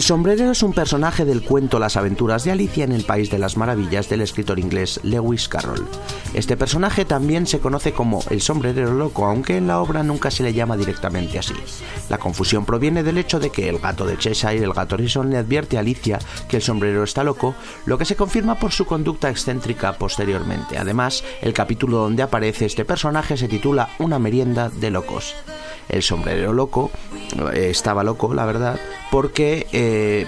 sombrerero 0.09 0.53
es 0.53 0.63
un 0.63 0.73
personaje 0.73 1.27
del 1.27 1.43
cuento 1.43 1.79
Las 1.79 1.99
aventuras 1.99 2.43
de 2.43 2.51
Alicia 2.51 2.83
en 2.83 2.93
el 2.93 3.05
País 3.05 3.31
de 3.31 3.39
las 3.39 3.59
Maravillas 3.59 4.09
del 4.09 4.23
escritor 4.23 4.59
inglés 4.59 5.01
Lewis 5.03 5.51
Carroll. 5.51 5.87
Este 6.33 6.57
personaje 6.57 7.05
también 7.05 7.47
se 7.47 7.59
conoce 7.59 7.93
como 7.93 8.25
el 8.31 8.41
sombrerero 8.41 8.95
loco, 8.95 9.27
aunque 9.27 9.59
en 9.59 9.67
la 9.67 9.81
obra 9.81 10.03
nunca 10.03 10.31
se 10.31 10.43
le 10.43 10.55
llama 10.55 10.79
directamente 10.79 11.39
así. 11.39 11.53
La 12.09 12.17
confusión 12.17 12.65
proviene 12.65 13.03
del 13.03 13.19
hecho 13.19 13.39
de 13.39 13.51
que 13.51 13.69
el 13.69 13.81
gato 13.81 14.07
de 14.07 14.17
Cheshire, 14.17 14.65
el 14.65 14.73
gato 14.73 14.97
Rison, 14.97 15.29
le 15.29 15.37
advierte 15.37 15.77
a 15.77 15.81
Alicia 15.81 16.19
que 16.49 16.57
el 16.57 16.63
sombrero 16.63 17.05
está 17.05 17.23
loco, 17.23 17.55
lo 17.85 17.99
que 17.99 18.07
se 18.07 18.17
confirma 18.17 18.59
por 18.59 18.73
su 18.73 18.87
conducta 18.87 19.29
excéntrica 19.29 19.99
posteriormente. 19.99 20.79
Además, 20.79 21.23
el 21.43 21.53
capítulo 21.53 21.99
donde 21.99 22.23
aparece 22.23 22.65
este 22.65 22.87
personaje 22.87 23.37
se 23.37 23.47
titula 23.47 23.91
Una 23.99 24.19
merienda 24.19 24.71
de 24.71 24.91
locos. 24.91 25.35
El 25.89 26.03
sombrerero 26.03 26.53
loco 26.53 26.91
eh, 27.53 27.69
estaba 27.71 28.05
loco, 28.05 28.35
la 28.35 28.45
verdad, 28.45 28.79
porque 29.11 29.67
eh, 29.73 30.27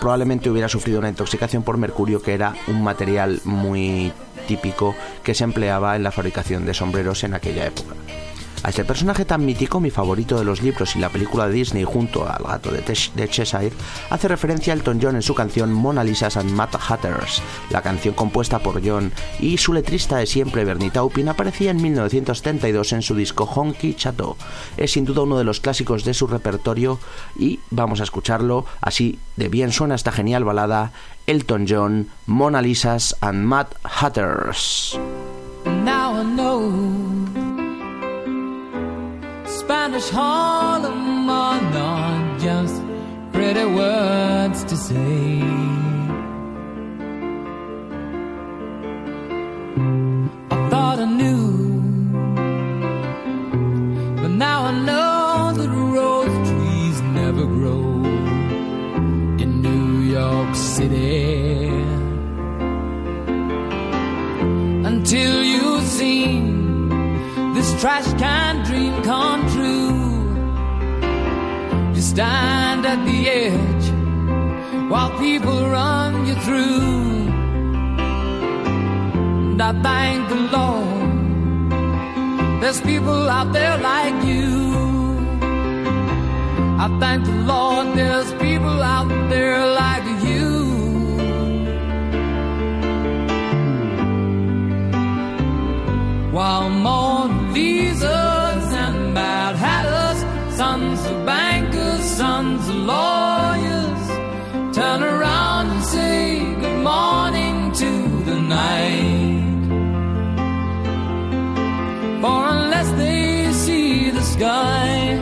probablemente 0.00 0.50
hubiera 0.50 0.68
sufrido 0.68 0.98
una 0.98 1.08
intoxicación 1.08 1.62
por 1.62 1.76
mercurio, 1.76 2.22
que 2.22 2.34
era 2.34 2.54
un 2.68 2.82
material 2.82 3.40
muy 3.44 4.12
típico 4.48 4.94
que 5.22 5.34
se 5.34 5.44
empleaba 5.44 5.96
en 5.96 6.02
la 6.02 6.10
fabricación 6.10 6.64
de 6.64 6.74
sombreros 6.74 7.22
en 7.24 7.34
aquella 7.34 7.66
época. 7.66 7.94
A 8.62 8.68
este 8.68 8.84
personaje 8.84 9.24
tan 9.24 9.44
mítico, 9.44 9.80
mi 9.80 9.90
favorito 9.90 10.38
de 10.38 10.44
los 10.44 10.60
libros 10.60 10.94
y 10.94 10.98
la 10.98 11.08
película 11.08 11.48
de 11.48 11.54
Disney 11.54 11.84
junto 11.84 12.28
al 12.28 12.44
gato 12.44 12.70
de, 12.70 12.82
de 12.82 13.28
Cheshire, 13.28 13.72
hace 14.10 14.28
referencia 14.28 14.72
a 14.72 14.76
Elton 14.76 14.98
John 15.00 15.16
en 15.16 15.22
su 15.22 15.34
canción 15.34 15.72
Mona 15.72 16.04
Lisa's 16.04 16.36
and 16.36 16.50
Mad 16.50 16.68
Hatters. 16.88 17.42
La 17.70 17.80
canción 17.80 18.14
compuesta 18.14 18.58
por 18.58 18.86
John 18.86 19.12
y 19.38 19.56
su 19.56 19.72
letrista 19.72 20.18
de 20.18 20.26
siempre, 20.26 20.66
Bernie 20.66 20.90
Taupin, 20.90 21.30
aparecía 21.30 21.70
en 21.70 21.80
1972 21.80 22.92
en 22.92 23.00
su 23.02 23.14
disco 23.14 23.46
Honky 23.46 23.94
Chateau. 23.94 24.36
Es 24.76 24.92
sin 24.92 25.06
duda 25.06 25.22
uno 25.22 25.38
de 25.38 25.44
los 25.44 25.60
clásicos 25.60 26.04
de 26.04 26.12
su 26.12 26.26
repertorio 26.26 26.98
y 27.38 27.60
vamos 27.70 28.00
a 28.00 28.04
escucharlo, 28.04 28.66
así 28.82 29.18
de 29.36 29.48
bien 29.48 29.72
suena 29.72 29.94
esta 29.94 30.12
genial 30.12 30.44
balada, 30.44 30.92
Elton 31.26 31.64
John, 31.66 32.08
Mona 32.26 32.60
Lisa's 32.60 33.16
and 33.22 33.42
Mad 33.42 33.68
Hatters. 33.84 34.98
Spanish 39.70 40.10
Harlem 40.10 41.30
are 41.30 41.60
not 41.70 42.40
just 42.40 42.82
pretty 43.32 43.64
words 43.66 44.64
to 44.64 44.76
say. 44.76 45.42
I 50.50 50.56
thought 50.70 50.98
I 50.98 51.04
knew, 51.04 51.46
but 54.20 54.32
now 54.46 54.64
I 54.64 54.72
know 54.72 55.52
that 55.58 55.68
rose 55.70 56.36
trees 56.50 57.00
never 57.02 57.46
grow 57.46 58.02
in 59.42 59.62
New 59.62 60.00
York 60.00 60.52
City 60.56 61.49
trash 67.80 68.12
can 68.18 68.62
dream 68.66 69.02
come 69.02 69.40
true. 69.54 69.94
You 71.94 72.02
stand 72.02 72.84
at 72.84 73.00
the 73.06 73.18
edge 73.26 73.86
while 74.90 75.10
people 75.18 75.58
run 75.70 76.26
you 76.26 76.34
through. 76.44 77.30
And 79.52 79.62
I 79.62 79.72
thank 79.82 80.28
the 80.28 80.40
Lord, 80.56 81.00
there's 82.60 82.82
people 82.82 83.30
out 83.30 83.50
there 83.54 83.78
like 83.78 84.24
you. 84.26 84.50
I 86.84 86.86
thank 87.00 87.24
the 87.24 87.38
Lord, 87.52 87.96
there's 87.96 88.30
people 88.32 88.82
out 88.82 89.08
there 89.30 89.66
like 89.82 90.04
you. 90.28 90.50
While 96.30 96.68
Mona 96.68 97.39
Lisa's 97.52 98.72
and 98.84 99.14
bad 99.14 99.56
Hatters, 99.56 100.20
sons 100.56 101.04
of 101.06 101.26
bankers, 101.26 102.04
sons 102.04 102.68
of 102.68 102.76
lawyers, 102.76 104.02
turn 104.74 105.02
around 105.02 105.70
and 105.70 105.84
say 105.84 106.38
good 106.62 106.82
morning 106.82 107.72
to 107.72 107.90
the 108.28 108.38
night. 108.40 109.40
For 112.22 112.40
unless 112.56 112.90
they 112.92 113.52
see 113.52 114.10
the 114.10 114.22
sky, 114.22 115.18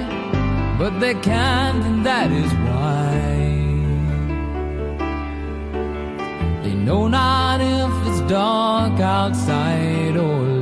but 0.78 1.00
they 1.00 1.14
can't, 1.14 1.82
and 1.88 2.04
that 2.04 2.30
is 2.30 2.52
why. 2.66 3.08
They 6.62 6.74
know 6.74 7.08
not 7.08 7.60
if 7.60 7.92
it's 8.08 8.20
dark 8.30 9.00
outside 9.00 10.16
or 10.16 10.57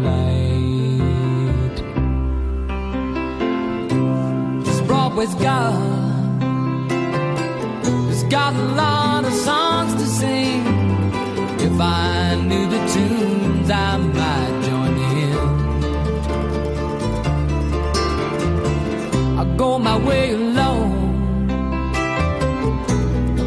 Broadway's 5.16 5.42
got, 5.42 5.72
it's 8.10 8.24
got 8.24 8.52
a 8.54 8.66
lot 8.82 9.24
of 9.24 9.32
songs 9.32 9.94
to 9.94 10.06
sing. 10.06 10.60
If 11.58 11.80
I 11.80 12.34
knew 12.34 12.66
the 12.68 12.78
tunes, 12.92 13.70
I 13.70 13.96
might 13.96 14.62
join 14.66 14.98
in. 15.22 15.38
I 19.38 19.44
go 19.56 19.78
my 19.78 19.96
way 20.06 20.32
alone 20.34 21.06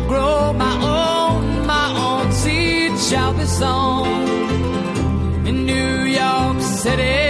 grow 0.08 0.54
my 0.54 0.74
own, 0.82 1.68
my 1.68 1.88
own 2.08 2.32
seed 2.32 2.98
shall 2.98 3.34
be 3.36 3.46
sown 3.46 4.08
in 5.46 5.68
New 5.68 6.04
York 6.06 6.62
City. 6.62 7.29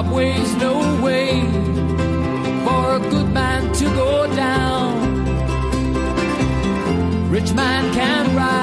Subway's 0.00 0.54
no 0.56 0.78
way 1.02 1.42
for 2.64 2.96
a 2.96 3.00
good 3.10 3.30
man 3.34 3.70
to 3.74 3.84
go 3.84 4.34
down. 4.34 4.94
Rich 7.30 7.52
man 7.52 7.92
can 7.92 8.34
ride, 8.34 8.59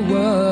world. 0.00 0.47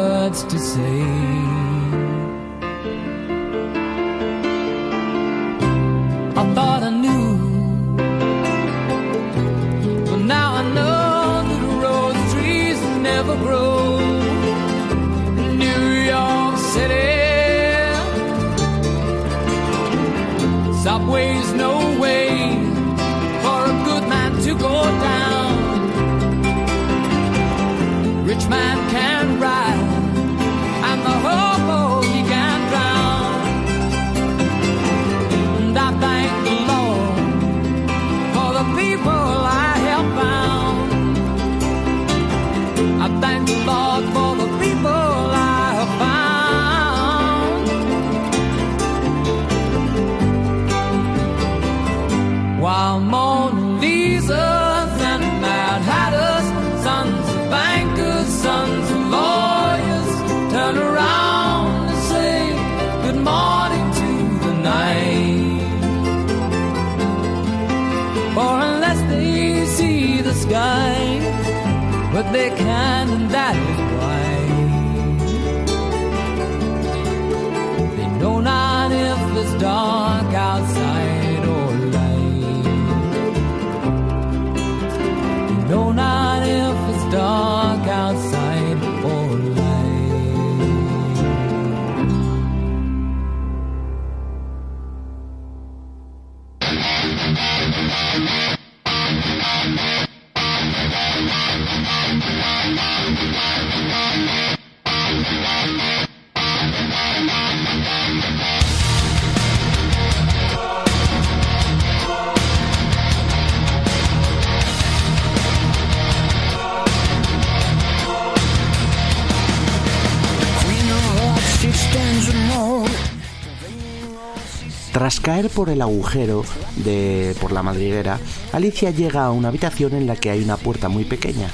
Caer 125.27 125.51
por 125.51 125.71
el 125.71 125.83
agujero 125.83 126.45
de 126.77 127.35
por 127.41 127.51
la 127.51 127.65
madriguera, 127.65 128.21
Alicia 128.53 128.93
llega 128.93 129.25
a 129.25 129.33
una 129.33 129.49
habitación 129.49 129.95
en 129.95 130.07
la 130.07 130.15
que 130.15 130.31
hay 130.31 130.41
una 130.41 130.57
puerta 130.57 130.89
muy 130.89 131.05
pequeña. 131.05 131.49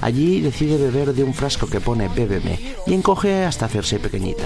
Allí 0.00 0.40
decide 0.40 0.78
beber 0.78 1.12
de 1.12 1.24
un 1.24 1.34
frasco 1.34 1.66
que 1.66 1.78
pone 1.78 2.08
bébeme 2.08 2.58
y 2.86 2.94
encoge 2.94 3.44
hasta 3.44 3.66
hacerse 3.66 3.98
pequeñita. 3.98 4.44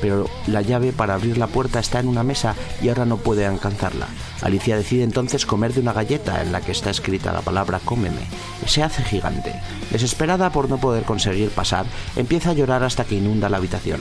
Pero 0.00 0.30
la 0.46 0.62
llave 0.62 0.92
para 0.92 1.14
abrir 1.14 1.36
la 1.36 1.48
puerta 1.48 1.80
está 1.80 1.98
en 1.98 2.06
una 2.06 2.22
mesa 2.22 2.54
y 2.80 2.90
ahora 2.90 3.06
no 3.06 3.16
puede 3.16 3.44
alcanzarla. 3.44 4.06
Alicia 4.40 4.76
decide 4.76 5.02
entonces 5.02 5.44
comer 5.44 5.74
de 5.74 5.80
una 5.80 5.92
galleta 5.92 6.42
en 6.42 6.52
la 6.52 6.60
que 6.60 6.70
está 6.70 6.90
escrita 6.90 7.32
la 7.32 7.40
palabra 7.40 7.80
cómeme. 7.84 8.22
Se 8.66 8.84
hace 8.84 9.02
gigante. 9.02 9.52
Desesperada 9.90 10.52
por 10.52 10.70
no 10.70 10.78
poder 10.78 11.02
conseguir 11.02 11.50
pasar, 11.50 11.86
empieza 12.14 12.50
a 12.50 12.54
llorar 12.54 12.84
hasta 12.84 13.04
que 13.04 13.16
inunda 13.16 13.48
la 13.48 13.56
habitación. 13.56 14.00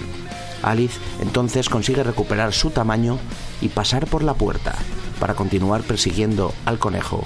Alice 0.61 0.99
entonces 1.21 1.69
consigue 1.69 2.03
recuperar 2.03 2.53
su 2.53 2.69
tamaño 2.69 3.17
y 3.61 3.69
pasar 3.69 4.07
por 4.07 4.23
la 4.23 4.33
puerta 4.33 4.75
para 5.19 5.35
continuar 5.35 5.81
persiguiendo 5.81 6.53
al 6.65 6.79
conejo. 6.79 7.23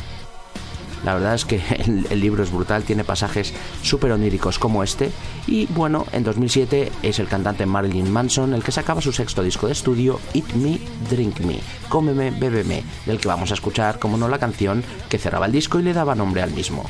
La 1.05 1.13
verdad 1.13 1.35
es 1.35 1.45
que 1.45 1.61
el, 2.09 2.19
libro 2.19 2.43
es 2.43 2.51
brutal, 2.51 2.83
tiene 2.83 3.03
pasajes 3.03 3.53
súper 3.83 4.11
oníricos 4.11 4.57
como 4.57 4.83
este. 4.83 5.11
Y 5.47 5.67
bueno, 5.67 6.05
en 6.11 6.23
2007 6.23 6.91
es 7.03 7.19
el 7.19 7.27
cantante 7.27 7.65
Marilyn 7.65 8.11
Manson 8.11 8.53
el 8.53 8.63
que 8.63 8.71
sacaba 8.71 9.01
su 9.01 9.11
sexto 9.11 9.43
disco 9.43 9.67
de 9.67 9.73
estudio, 9.73 10.19
Eat 10.33 10.53
Me, 10.53 10.79
Drink 11.09 11.41
Me, 11.41 11.59
Cómeme, 11.89 12.31
Bébeme, 12.31 12.83
del 13.05 13.19
que 13.19 13.27
vamos 13.27 13.51
a 13.51 13.53
escuchar, 13.53 13.99
como 13.99 14.17
no, 14.17 14.27
la 14.27 14.39
canción 14.39 14.83
que 15.07 15.19
cerraba 15.19 15.45
el 15.45 15.51
disco 15.51 15.79
y 15.79 15.83
le 15.83 15.93
daba 15.93 16.15
nombre 16.15 16.41
al 16.41 16.51
mismo. 16.51 16.83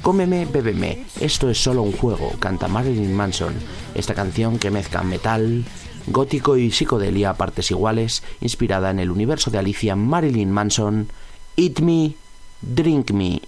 Cómeme, 0.00 0.46
bébeme, 0.46 1.04
esto 1.20 1.50
es 1.50 1.60
solo 1.60 1.82
un 1.82 1.90
juego, 1.90 2.30
canta 2.38 2.68
Marilyn 2.68 3.12
Manson. 3.12 3.54
Esta 3.96 4.14
canción 4.14 4.56
que 4.60 4.70
mezcla 4.70 5.02
metal, 5.02 5.64
gótico 6.06 6.56
y 6.56 6.70
psicodelia 6.70 7.30
a 7.30 7.36
partes 7.36 7.70
iguales, 7.70 8.22
inspirada 8.40 8.90
en 8.90 8.98
el 8.98 9.10
universo 9.10 9.50
de 9.50 9.58
Alicia 9.58 9.96
Marilyn 9.96 10.50
Manson, 10.50 11.08
Eat 11.56 11.80
Me, 11.80 12.14
Drink 12.62 13.10
Me. 13.10 13.42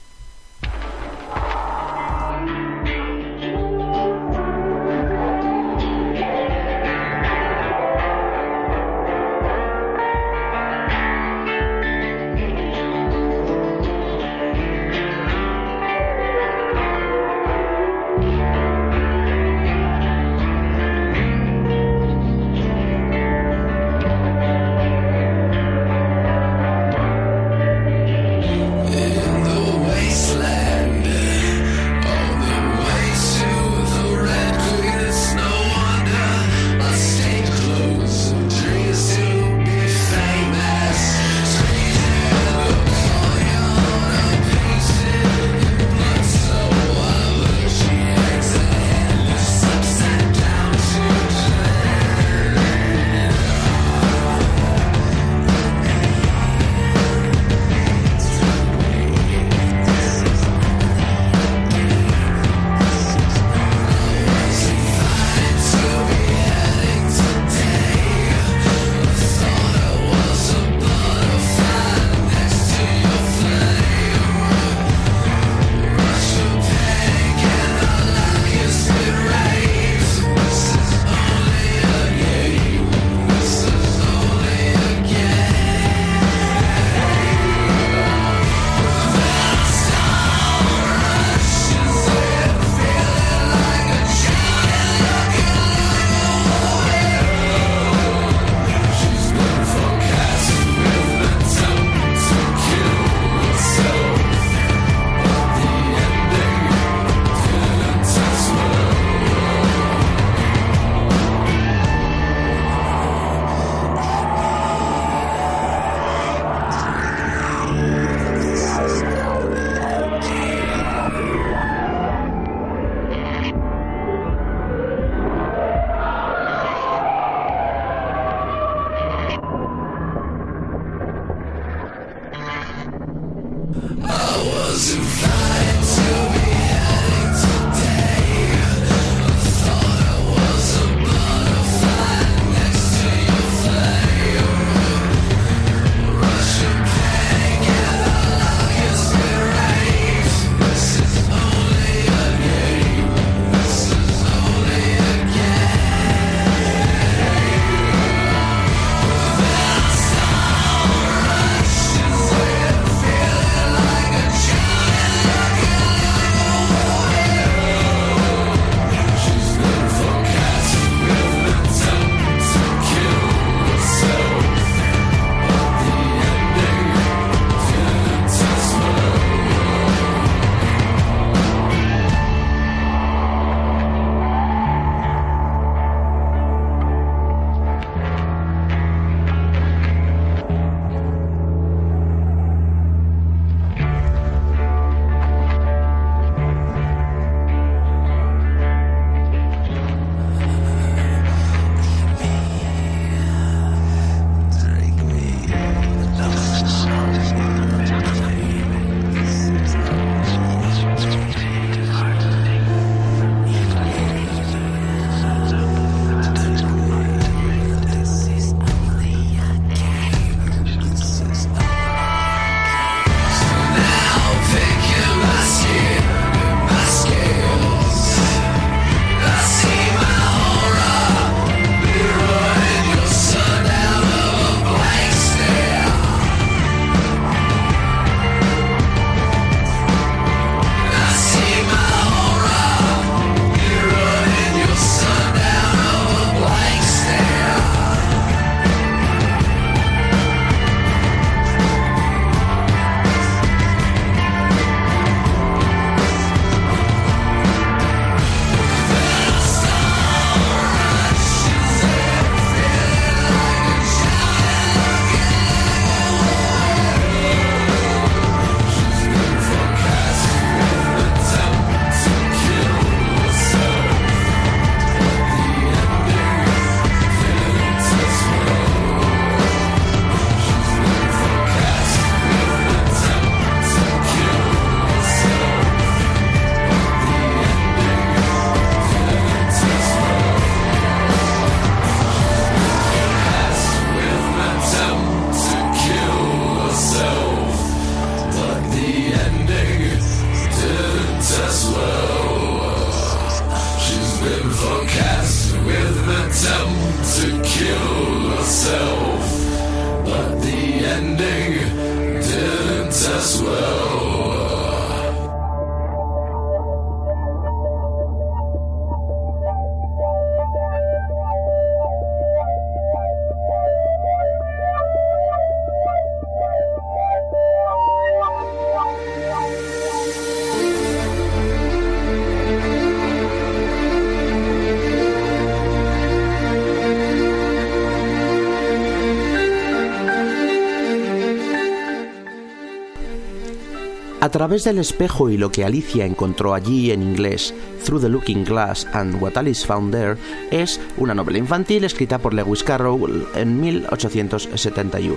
Través 344.38 344.62
del 344.62 344.78
espejo 344.78 345.30
y 345.30 345.36
lo 345.36 345.50
que 345.50 345.64
Alicia 345.64 346.06
encontró 346.06 346.54
allí 346.54 346.92
en 346.92 347.02
inglés, 347.02 347.52
Through 347.84 348.02
the 348.02 348.08
Looking 348.08 348.44
Glass 348.44 348.86
and 348.92 349.20
What 349.20 349.36
Alice 349.36 349.66
Found 349.66 349.92
There, 349.92 350.16
es 350.52 350.80
una 350.96 351.12
novela 351.12 351.38
infantil 351.38 351.82
escrita 351.82 352.20
por 352.20 352.32
Lewis 352.32 352.62
Carroll 352.62 353.26
en 353.34 353.60
1871. 353.60 355.16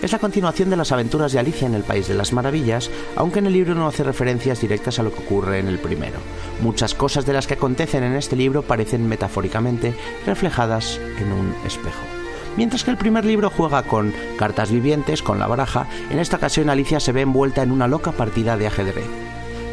Es 0.00 0.12
la 0.12 0.18
continuación 0.18 0.70
de 0.70 0.78
las 0.78 0.90
aventuras 0.90 1.32
de 1.32 1.40
Alicia 1.40 1.66
en 1.66 1.74
el 1.74 1.82
País 1.82 2.08
de 2.08 2.14
las 2.14 2.32
Maravillas, 2.32 2.90
aunque 3.14 3.40
en 3.40 3.48
el 3.48 3.52
libro 3.52 3.74
no 3.74 3.86
hace 3.86 4.04
referencias 4.04 4.62
directas 4.62 4.98
a 4.98 5.02
lo 5.02 5.12
que 5.12 5.22
ocurre 5.22 5.58
en 5.58 5.68
el 5.68 5.78
primero. 5.78 6.16
Muchas 6.62 6.94
cosas 6.94 7.26
de 7.26 7.34
las 7.34 7.46
que 7.46 7.54
acontecen 7.54 8.04
en 8.04 8.14
este 8.14 8.36
libro 8.36 8.62
parecen 8.62 9.06
metafóricamente 9.06 9.92
reflejadas 10.24 10.98
en 11.20 11.30
un 11.30 11.54
espejo. 11.66 12.11
Mientras 12.56 12.84
que 12.84 12.90
el 12.90 12.98
primer 12.98 13.24
libro 13.24 13.50
juega 13.50 13.82
con 13.82 14.12
cartas 14.36 14.70
vivientes, 14.70 15.22
con 15.22 15.38
la 15.38 15.46
baraja, 15.46 15.86
en 16.10 16.18
esta 16.18 16.36
ocasión 16.36 16.68
Alicia 16.68 17.00
se 17.00 17.12
ve 17.12 17.22
envuelta 17.22 17.62
en 17.62 17.72
una 17.72 17.88
loca 17.88 18.12
partida 18.12 18.56
de 18.56 18.66
ajedrez. 18.66 19.06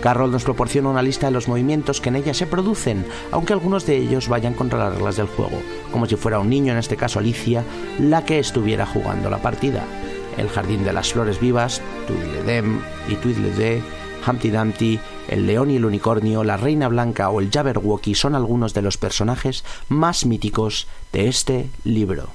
Carroll 0.02 0.32
nos 0.32 0.46
proporciona 0.46 0.90
una 0.90 1.02
lista 1.02 1.28
de 1.28 1.34
los 1.34 1.50
movimientos 1.50 2.00
que 2.00 2.08
en 2.08 2.16
ella 2.16 2.34
se 2.34 2.48
producen, 2.48 3.06
aunque 3.32 3.52
algunos 3.52 3.86
de 3.86 3.98
ellos 3.98 4.30
vayan 4.30 4.54
contra 4.54 4.80
las 4.80 4.94
reglas 4.94 5.18
del 5.18 5.28
juego, 5.28 5.62
como 5.92 6.06
si 6.06 6.16
fuera 6.16 6.40
un 6.40 6.50
niño, 6.50 6.72
en 6.72 6.80
este 6.80 6.96
caso 6.96 7.20
Alicia, 7.20 7.64
la 8.00 8.24
que 8.24 8.40
estuviera 8.40 8.86
jugando 8.86 9.30
la 9.30 9.40
partida. 9.40 9.84
El 10.38 10.48
jardín 10.48 10.86
de 10.86 10.94
las 10.94 11.12
flores 11.12 11.42
vivas, 11.42 11.82
Tweedledem 12.08 12.80
y 13.10 13.16
Tweedledee, 13.16 13.82
Humpty 14.26 14.52
Dumpty, 14.52 15.00
el 15.28 15.46
león 15.46 15.70
y 15.70 15.76
el 15.76 15.86
unicornio, 15.86 16.46
la 16.46 16.56
reina 16.56 16.88
blanca 16.88 17.30
o 17.30 17.42
el 17.42 17.52
Jabberwocky 17.52 18.16
son 18.16 18.36
algunos 18.36 18.74
de 18.74 18.82
los 18.82 18.98
personajes 18.98 19.66
más 19.90 20.26
míticos 20.26 20.88
de 21.12 21.28
este 21.28 21.70
libro. 21.84 22.30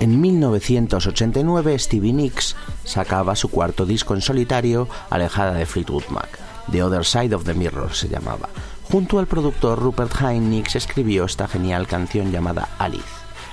En 0.00 0.20
1989 0.20 1.78
Stevie 1.78 2.12
Nicks 2.12 2.56
sacaba 2.84 3.34
su 3.34 3.48
cuarto 3.48 3.86
disco 3.86 4.14
en 4.14 4.20
solitario, 4.20 4.86
alejada 5.08 5.54
de 5.54 5.64
Fleetwood 5.64 6.08
Mac. 6.10 6.38
The 6.70 6.82
Other 6.82 7.06
Side 7.06 7.34
of 7.34 7.44
the 7.44 7.54
Mirror 7.54 7.94
se 7.94 8.08
llamaba. 8.08 8.50
Junto 8.90 9.18
al 9.18 9.26
productor 9.26 9.78
Rupert 9.78 10.20
Nicks 10.20 10.76
escribió 10.76 11.24
esta 11.24 11.48
genial 11.48 11.86
canción 11.86 12.32
llamada 12.32 12.68
Alice, 12.78 13.04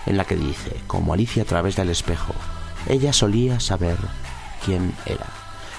en 0.05 0.17
la 0.17 0.25
que 0.25 0.35
dice, 0.35 0.75
como 0.87 1.13
Alicia 1.13 1.43
a 1.43 1.45
través 1.45 1.77
del 1.77 1.89
espejo, 1.89 2.33
ella 2.87 3.13
solía 3.13 3.59
saber 3.59 3.97
quién 4.65 4.93
era. 5.05 5.27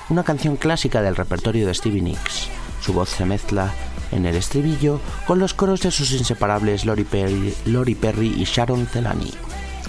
Una 0.09 0.25
canción 0.25 0.57
clásica 0.57 1.03
del 1.03 1.17
repertorio 1.17 1.67
de 1.67 1.75
Stevie 1.75 2.03
Nicks. 2.03 2.49
Su 2.81 2.93
voz 2.93 3.11
se 3.11 3.25
mezcla 3.25 3.73
en 4.11 4.25
el 4.25 4.37
estribillo 4.37 5.01
con 5.27 5.39
los 5.39 5.55
coros 5.55 5.81
de 5.81 5.91
sus 5.91 6.13
inseparables 6.13 6.85
Lori 6.85 7.05
Perry, 7.05 8.35
y 8.37 8.45
Sharon 8.45 8.87
Celani. 8.87 9.33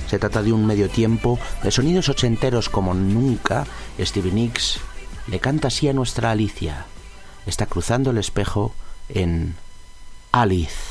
Se 0.08 0.20
trata 0.20 0.42
de 0.42 0.52
un 0.52 0.66
medio 0.66 0.90
tiempo 0.90 1.40
de 1.64 1.72
sonidos 1.72 2.10
ochenteros 2.10 2.68
como 2.68 2.94
nunca. 2.94 3.66
Stevie 4.00 4.32
Nicks 4.32 4.80
le 5.28 5.40
canta 5.40 5.68
así 5.68 5.88
a 5.88 5.94
nuestra 5.94 6.32
Alicia. 6.32 6.86
Está 7.46 7.68
cruzando 7.68 8.12
el 8.12 8.18
espejo 8.18 8.74
en 9.08 9.56
Alice. 10.32 10.89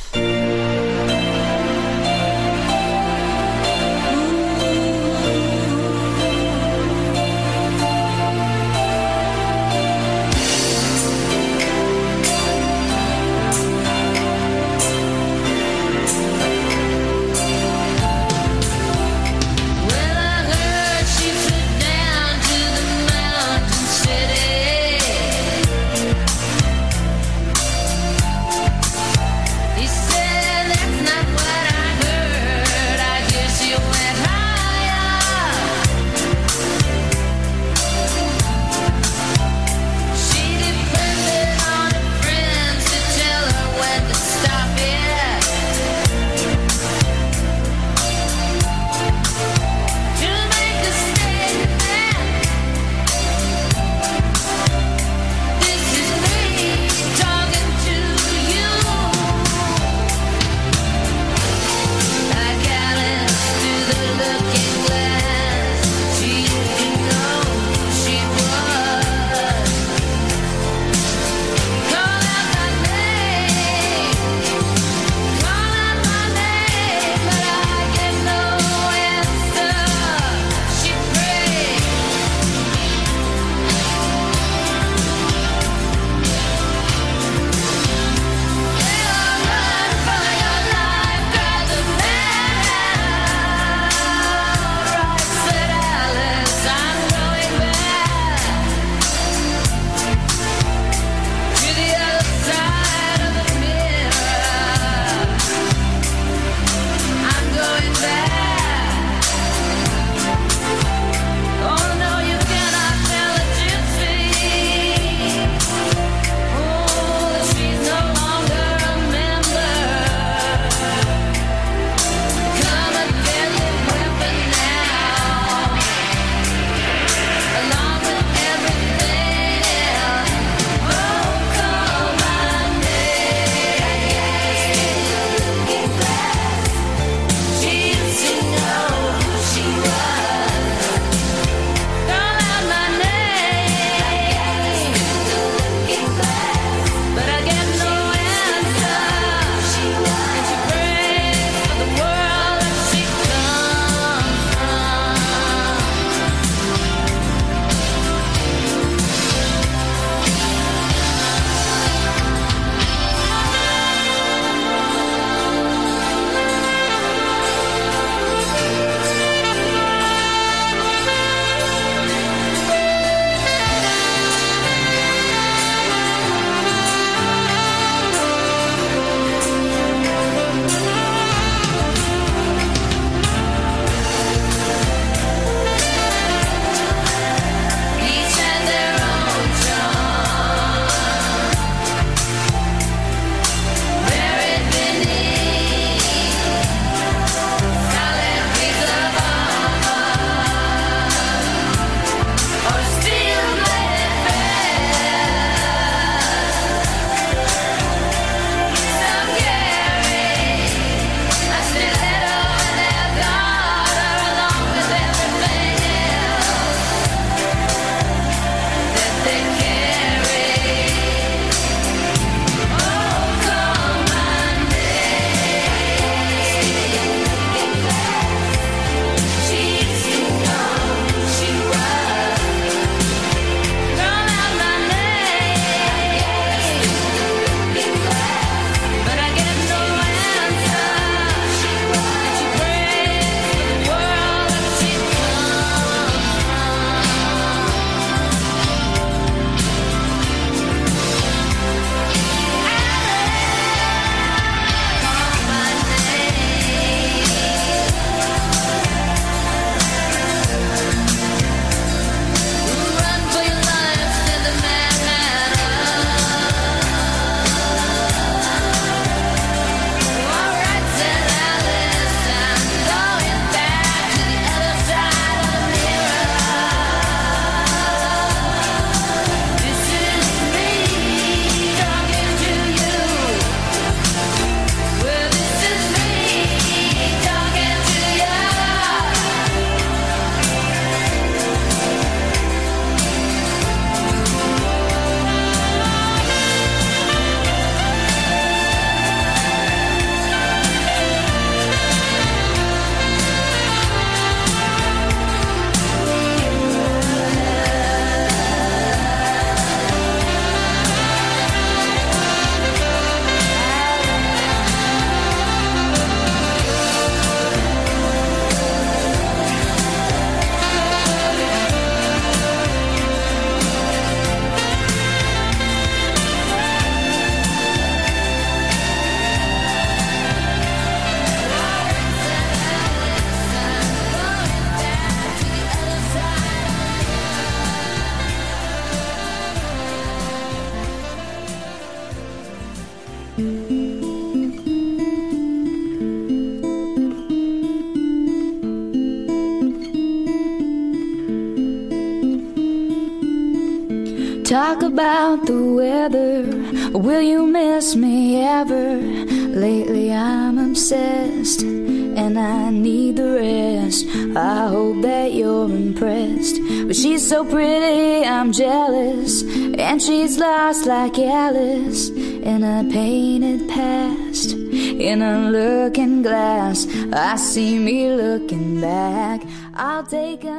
Me 357.79 358.43
ever? 358.43 358.97
Lately 358.97 360.13
I'm 360.13 360.59
obsessed 360.59 361.63
and 361.63 362.37
I 362.37 362.71
need 362.71 363.17
the 363.17 363.37
rest. 363.37 364.05
I 364.37 364.67
hope 364.69 365.03
that 365.03 365.33
you're 365.33 365.71
impressed. 365.71 366.57
But 366.89 366.97
she's 366.97 367.27
so 367.29 367.45
pretty, 367.45 368.27
I'm 368.27 368.51
jealous. 368.51 369.43
And 369.79 370.03
she's 370.03 370.39
lost 370.39 370.87
like 370.87 371.19
Alice 371.21 372.09
in 372.09 372.65
a 372.65 372.83
painted 372.91 373.69
past. 373.69 374.55
In 374.55 375.23
a 375.23 375.49
looking 375.49 376.23
glass, 376.23 376.85
I 377.13 377.37
see 377.37 377.79
me 377.79 378.13
looking 378.13 378.81
back. 378.81 379.43
I'll 379.75 380.03
take 380.03 380.43
another. 380.43 380.58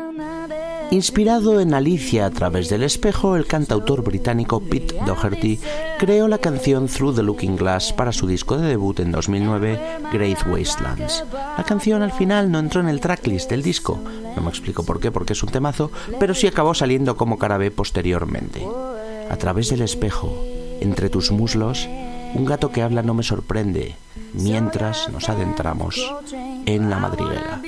Inspirado 0.92 1.60
en 1.60 1.76
Alicia 1.76 2.26
a 2.26 2.32
través 2.32 2.68
del 2.68 2.82
espejo, 2.82 3.36
el 3.36 3.46
cantautor 3.46 4.04
británico 4.04 4.60
Pete 4.60 4.96
Doherty 5.06 5.60
creó 6.00 6.28
la 6.28 6.40
canción 6.40 6.88
Through 6.88 7.16
the 7.16 7.22
Looking 7.22 7.56
Glass 7.58 7.94
para 7.94 8.12
su 8.12 8.26
disco 8.26 8.58
de 8.58 8.68
debut 8.68 9.00
en 9.00 9.12
2009, 9.12 9.80
Great 10.12 10.48
Wastelands. 10.48 11.26
La 11.32 11.64
canción 11.64 12.02
al 12.02 12.12
final 12.12 12.52
no 12.52 12.58
entró 12.58 12.82
en 12.82 12.90
el 12.90 13.02
tracklist 13.02 13.52
del 13.52 13.62
disco, 13.62 14.00
no 14.36 14.42
me 14.42 14.50
explico 14.50 14.84
por 14.84 15.00
qué, 15.00 15.12
porque 15.12 15.34
es 15.34 15.44
un 15.44 15.50
temazo, 15.50 15.92
pero 16.20 16.34
sí 16.34 16.48
acabó 16.48 16.74
saliendo 16.74 17.16
como 17.16 17.38
cara 17.38 17.60
posteriormente. 17.70 18.66
A 19.30 19.38
través 19.38 19.70
del 19.70 19.84
espejo, 19.84 20.44
entre 20.80 21.10
tus 21.10 21.32
muslos, 21.32 21.88
un 22.34 22.46
gato 22.46 22.72
que 22.72 22.82
habla 22.82 23.04
no 23.04 23.14
me 23.14 23.22
sorprende, 23.22 23.96
mientras 24.34 25.08
nos 25.10 25.30
adentramos 25.30 26.02
en 26.66 26.90
la 26.90 26.98
madriguera. 26.98 27.59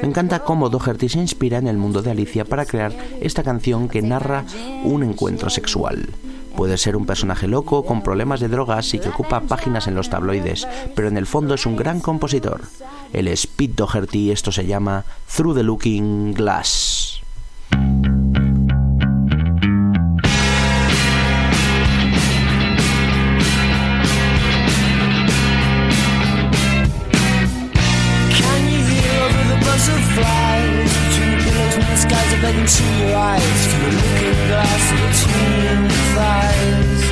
Me 0.00 0.08
encanta 0.08 0.40
cómo 0.40 0.68
Doherty 0.68 1.08
se 1.08 1.18
inspira 1.18 1.58
en 1.58 1.68
el 1.68 1.76
mundo 1.76 2.02
de 2.02 2.10
Alicia 2.10 2.44
para 2.44 2.66
crear 2.66 2.92
esta 3.20 3.42
canción 3.42 3.88
que 3.88 4.02
narra 4.02 4.44
un 4.84 5.02
encuentro 5.02 5.50
sexual. 5.50 6.10
Puede 6.56 6.78
ser 6.78 6.96
un 6.96 7.06
personaje 7.06 7.48
loco 7.48 7.84
con 7.84 8.02
problemas 8.02 8.40
de 8.40 8.48
drogas 8.48 8.94
y 8.94 8.98
que 8.98 9.10
ocupa 9.10 9.40
páginas 9.40 9.86
en 9.88 9.94
los 9.94 10.08
tabloides, 10.08 10.66
pero 10.94 11.08
en 11.08 11.16
el 11.16 11.26
fondo 11.26 11.54
es 11.54 11.66
un 11.66 11.76
gran 11.76 12.00
compositor. 12.00 12.62
El 13.12 13.28
es 13.28 13.46
Pete 13.46 13.74
Doherty, 13.76 14.30
esto 14.30 14.50
se 14.50 14.66
llama 14.66 15.04
Through 15.34 15.56
the 15.56 15.62
Looking 15.62 16.32
Glass. 16.32 17.05
To 32.66 32.82
your 32.98 33.14
eyes 33.14 33.66
Through 33.70 33.90
the 33.90 33.96
looking 33.96 34.40
glass 34.50 34.84
between 34.98 35.86
your 35.86 36.10
thighs. 36.16 37.02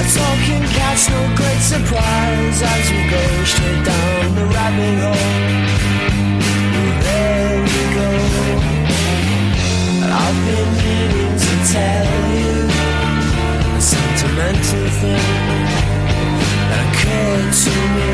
A 0.00 0.04
talking 0.18 0.64
cat's 0.74 1.06
no 1.08 1.20
great 1.38 1.62
surprise 1.62 2.58
As 2.60 2.86
we 2.90 3.00
go 3.08 3.22
straight 3.44 3.84
down 3.86 4.34
the 4.34 4.46
rabbit 4.46 4.98
hole. 5.04 5.30
There 7.06 7.58
we 7.70 7.82
go. 7.94 8.10
I've 10.10 10.38
been 10.46 10.70
meaning 10.82 11.34
to 11.44 11.52
tell 11.72 12.10
you 12.36 12.54
A 13.76 13.80
sentimental 13.80 14.86
thing 14.98 15.26
That 16.68 16.80
occurred 16.90 17.52
to 17.64 17.74
me. 17.94 18.10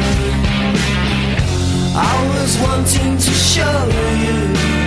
I 1.97 2.15
was 2.35 2.51
wanting 2.61 3.17
to 3.17 3.33
show 3.33 3.79
you 4.25 4.78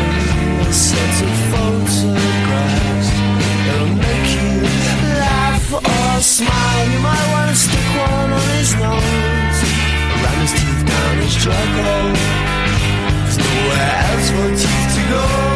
drug 11.41 11.55
hole. 11.55 12.13
There's 13.23 13.37
nowhere 13.37 13.97
else 14.09 14.29
for 14.29 14.49
teeth 14.55 14.95
to 14.95 15.09
go. 15.09 15.50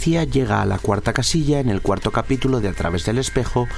Alicia 0.00 0.24
llega 0.24 0.62
a 0.62 0.64
la 0.64 0.78
cuarta 0.78 1.12
casilla 1.12 1.60
en 1.60 1.68
el 1.68 1.82
cuarto 1.82 2.10
capítulo 2.10 2.60
de 2.60 2.68
A 2.68 2.72
través 2.72 3.04
del 3.04 3.18
espejo, 3.18 3.68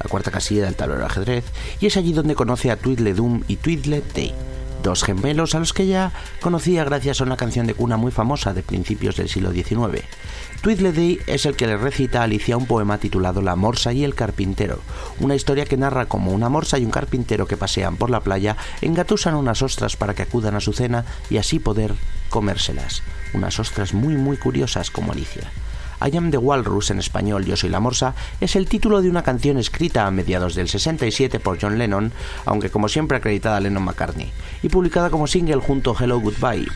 la 0.00 0.08
cuarta 0.08 0.30
casilla 0.30 0.66
del 0.66 0.76
tablero 0.76 1.00
de 1.00 1.06
ajedrez, 1.06 1.44
y 1.80 1.86
es 1.86 1.96
allí 1.96 2.12
donde 2.12 2.36
conoce 2.36 2.70
a 2.70 2.76
Tweedledum 2.76 3.42
y 3.48 3.56
Tweedledee, 3.56 4.32
dos 4.84 5.02
gemelos 5.02 5.56
a 5.56 5.58
los 5.58 5.72
que 5.72 5.88
ya 5.88 6.12
conocía 6.40 6.84
gracias 6.84 7.20
a 7.20 7.24
una 7.24 7.36
canción 7.36 7.66
de 7.66 7.74
cuna 7.74 7.96
muy 7.96 8.12
famosa 8.12 8.54
de 8.54 8.62
principios 8.62 9.16
del 9.16 9.28
siglo 9.28 9.50
XIX. 9.50 10.04
Tweedledee 10.60 11.18
es 11.26 11.44
el 11.44 11.56
que 11.56 11.66
le 11.66 11.76
recita 11.76 12.20
a 12.20 12.22
Alicia 12.22 12.56
un 12.56 12.66
poema 12.66 12.98
titulado 12.98 13.42
La 13.42 13.56
morsa 13.56 13.92
y 13.92 14.04
el 14.04 14.14
carpintero, 14.14 14.78
una 15.18 15.34
historia 15.34 15.64
que 15.64 15.76
narra 15.76 16.06
cómo 16.06 16.30
una 16.30 16.48
morsa 16.48 16.78
y 16.78 16.84
un 16.84 16.92
carpintero 16.92 17.48
que 17.48 17.56
pasean 17.56 17.96
por 17.96 18.10
la 18.10 18.20
playa 18.20 18.56
engatusan 18.80 19.34
unas 19.34 19.60
ostras 19.60 19.96
para 19.96 20.14
que 20.14 20.22
acudan 20.22 20.54
a 20.54 20.60
su 20.60 20.72
cena 20.72 21.04
y 21.30 21.38
así 21.38 21.58
poder 21.58 21.94
comérselas, 22.30 23.02
unas 23.32 23.58
ostras 23.58 23.92
muy 23.92 24.14
muy 24.14 24.36
curiosas 24.36 24.90
como 24.90 25.10
Alicia. 25.10 25.50
I 26.04 26.14
am 26.18 26.30
the 26.30 26.36
Walrus 26.36 26.90
en 26.90 26.98
español, 26.98 27.46
Yo 27.46 27.56
soy 27.56 27.70
la 27.70 27.80
morsa, 27.80 28.14
es 28.38 28.56
el 28.56 28.68
título 28.68 29.00
de 29.00 29.08
una 29.08 29.22
canción 29.22 29.56
escrita 29.56 30.06
a 30.06 30.10
mediados 30.10 30.54
del 30.54 30.68
67 30.68 31.40
por 31.40 31.58
John 31.58 31.78
Lennon, 31.78 32.12
aunque 32.44 32.68
como 32.68 32.88
siempre 32.88 33.16
acreditada 33.16 33.56
a 33.56 33.60
Lennon 33.60 33.84
McCartney, 33.84 34.30
y 34.62 34.68
publicada 34.68 35.08
como 35.08 35.26
single 35.26 35.62
junto 35.62 35.92
a 35.92 36.04
Hello 36.04 36.20
Goodbye. 36.20 36.66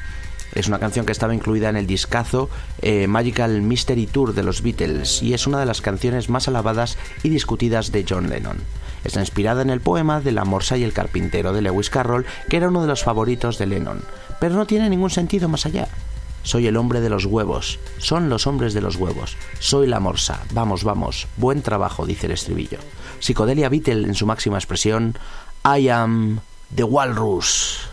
Es 0.54 0.66
una 0.66 0.78
canción 0.78 1.04
que 1.04 1.12
estaba 1.12 1.34
incluida 1.34 1.68
en 1.68 1.76
el 1.76 1.86
discazo 1.86 2.48
eh, 2.80 3.06
Magical 3.06 3.60
Mystery 3.60 4.06
Tour 4.06 4.32
de 4.32 4.42
los 4.42 4.62
Beatles 4.62 5.22
y 5.22 5.34
es 5.34 5.46
una 5.46 5.60
de 5.60 5.66
las 5.66 5.82
canciones 5.82 6.30
más 6.30 6.48
alabadas 6.48 6.96
y 7.22 7.28
discutidas 7.28 7.92
de 7.92 8.06
John 8.08 8.30
Lennon. 8.30 8.56
Está 9.04 9.20
inspirada 9.20 9.60
en 9.60 9.68
el 9.68 9.82
poema 9.82 10.20
de 10.22 10.32
La 10.32 10.46
Morsa 10.46 10.78
y 10.78 10.84
el 10.84 10.94
Carpintero 10.94 11.52
de 11.52 11.60
Lewis 11.60 11.90
Carroll, 11.90 12.24
que 12.48 12.56
era 12.56 12.68
uno 12.68 12.80
de 12.80 12.88
los 12.88 13.04
favoritos 13.04 13.58
de 13.58 13.66
Lennon, 13.66 14.00
pero 14.40 14.54
no 14.54 14.66
tiene 14.66 14.88
ningún 14.88 15.10
sentido 15.10 15.50
más 15.50 15.66
allá. 15.66 15.86
Soy 16.42 16.66
el 16.66 16.76
hombre 16.76 17.00
de 17.00 17.10
los 17.10 17.24
huevos. 17.26 17.78
Son 17.98 18.28
los 18.28 18.46
hombres 18.46 18.74
de 18.74 18.80
los 18.80 18.96
huevos. 18.96 19.36
Soy 19.58 19.86
la 19.86 20.00
morsa. 20.00 20.42
Vamos, 20.52 20.84
vamos. 20.84 21.26
Buen 21.36 21.62
trabajo, 21.62 22.06
dice 22.06 22.26
el 22.26 22.32
estribillo. 22.32 22.78
Psicodelia 23.20 23.68
Beatle 23.68 24.06
en 24.06 24.14
su 24.14 24.26
máxima 24.26 24.58
expresión. 24.58 25.16
I 25.64 25.88
am 25.88 26.40
the 26.74 26.84
walrus. 26.84 27.88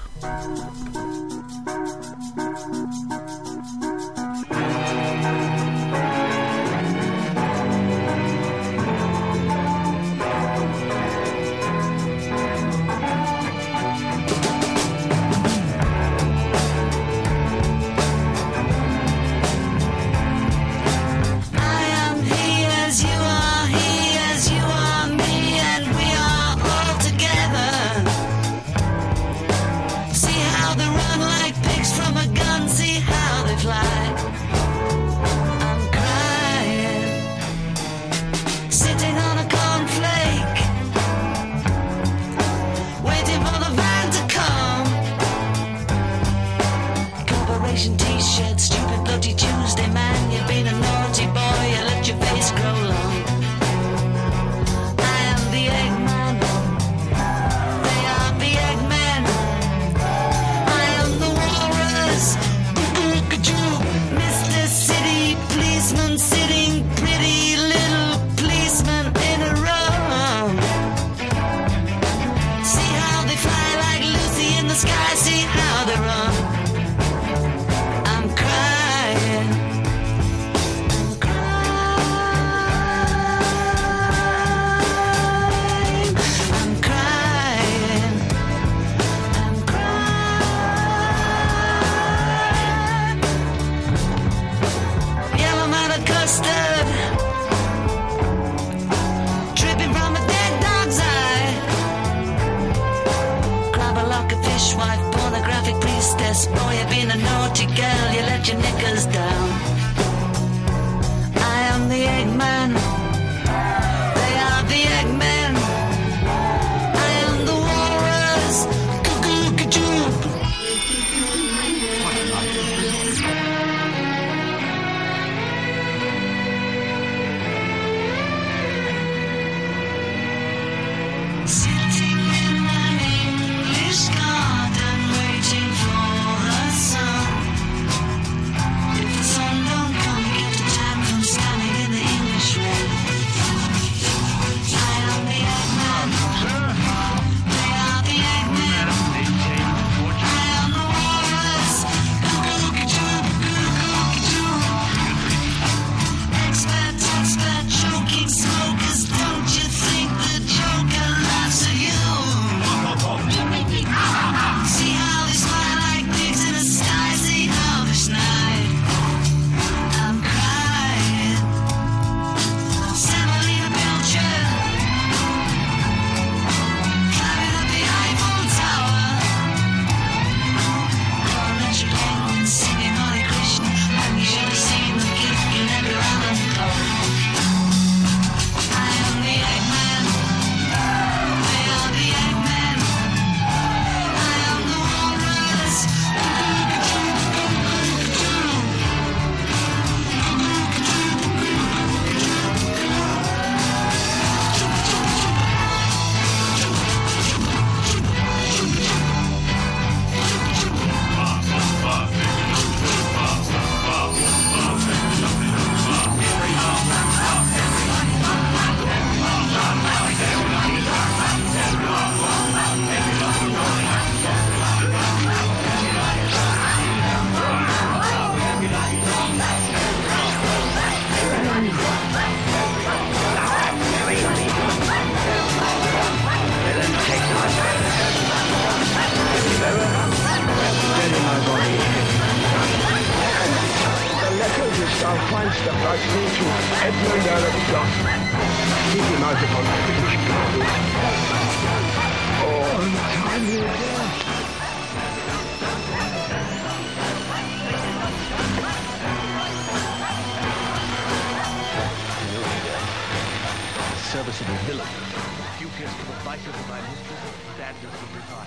You 265.66 265.72
kissed 265.72 265.97
the 265.97 266.13
vices 266.22 266.45
of 266.45 266.70
my 266.70 266.80
mistress. 266.80 267.57
That 267.57 267.74
will 267.82 267.89
the. 267.89 268.45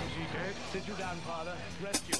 Is 0.00 0.12
she 0.16 0.24
dead? 0.32 0.54
Sit 0.72 0.88
you 0.88 0.94
down, 0.94 1.16
father. 1.28 1.52
Rescue. 1.82 2.16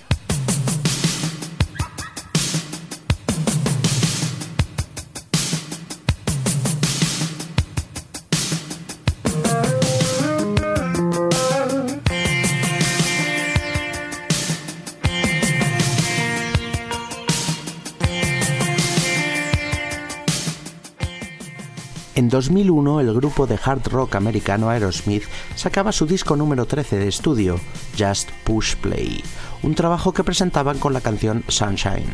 2001, 22.31 23.01
el 23.01 23.13
grupo 23.13 23.47
de 23.47 23.59
hard 23.63 23.89
rock 23.89 24.15
americano 24.15 24.71
Aerosmith 24.71 25.25
sacaba 25.57 25.93
su 25.93 26.07
disco 26.07 26.37
número 26.37 26.65
13 26.65 26.97
de 26.97 27.09
estudio, 27.09 27.61
Just 27.99 28.31
Push 28.45 28.77
Play, 28.77 29.23
un 29.63 29.75
trabajo 29.75 30.13
que 30.13 30.25
presentaban 30.25 30.79
con 30.79 30.93
la 30.93 31.01
canción 31.01 31.45
Sunshine. 31.49 32.13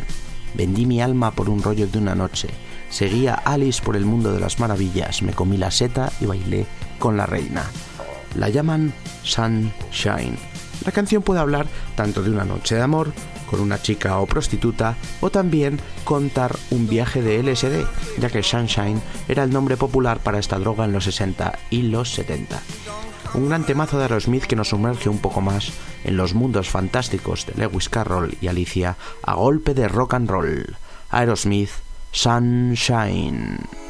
Vendí 0.54 0.86
mi 0.86 1.00
alma 1.00 1.30
por 1.30 1.48
un 1.48 1.62
rollo 1.62 1.86
de 1.86 1.98
una 1.98 2.14
noche, 2.14 2.48
seguí 2.88 3.26
a 3.26 3.34
Alice 3.34 3.82
por 3.82 3.94
el 3.94 4.06
mundo 4.06 4.32
de 4.32 4.40
las 4.40 4.58
maravillas, 4.58 5.22
me 5.22 5.32
comí 5.32 5.58
la 5.58 5.70
seta 5.70 6.10
y 6.20 6.26
bailé 6.26 6.66
con 6.98 7.16
la 7.16 7.26
reina. 7.26 7.64
La 8.34 8.48
llaman 8.48 8.92
Sunshine. 9.22 10.36
La 10.84 10.92
canción 10.92 11.22
puede 11.22 11.40
hablar 11.40 11.66
tanto 11.94 12.22
de 12.22 12.30
una 12.30 12.44
noche 12.44 12.74
de 12.74 12.82
amor, 12.82 13.12
con 13.46 13.60
una 13.60 13.80
chica 13.80 14.18
o 14.18 14.26
prostituta, 14.26 14.96
o 15.20 15.30
también 15.30 15.80
contar 16.04 16.56
un 16.70 16.88
viaje 16.88 17.22
de 17.22 17.42
LSD, 17.42 17.86
ya 18.18 18.28
que 18.28 18.42
Sunshine 18.42 19.00
era 19.28 19.44
el 19.44 19.50
nombre 19.50 19.76
popular 19.76 20.18
para 20.20 20.38
esta 20.38 20.58
droga 20.58 20.84
en 20.84 20.92
los 20.92 21.04
60 21.04 21.58
y 21.70 21.82
los 21.82 22.10
70. 22.10 22.60
Un 23.34 23.48
gran 23.48 23.64
temazo 23.64 23.98
de 23.98 24.04
Aerosmith 24.04 24.44
que 24.44 24.56
nos 24.56 24.68
sumerge 24.68 25.08
un 25.08 25.18
poco 25.18 25.40
más 25.40 25.72
en 26.04 26.16
los 26.16 26.34
mundos 26.34 26.68
fantásticos 26.68 27.46
de 27.46 27.54
Lewis 27.54 27.88
Carroll 27.88 28.36
y 28.40 28.48
Alicia 28.48 28.96
a 29.22 29.34
golpe 29.34 29.74
de 29.74 29.88
rock 29.88 30.14
and 30.14 30.30
roll. 30.30 30.76
Aerosmith, 31.10 31.70
Sunshine. 32.12 33.85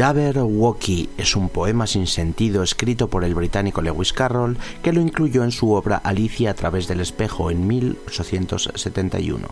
Jabberwocky 0.00 1.10
es 1.18 1.36
un 1.36 1.50
poema 1.50 1.86
sin 1.86 2.06
sentido 2.06 2.62
escrito 2.62 3.08
por 3.08 3.22
el 3.22 3.34
británico 3.34 3.82
Lewis 3.82 4.14
Carroll 4.14 4.56
que 4.82 4.94
lo 4.94 5.02
incluyó 5.02 5.44
en 5.44 5.50
su 5.50 5.72
obra 5.72 5.98
Alicia 5.98 6.52
a 6.52 6.54
través 6.54 6.88
del 6.88 7.00
espejo 7.00 7.50
en 7.50 7.66
1871. 7.66 9.46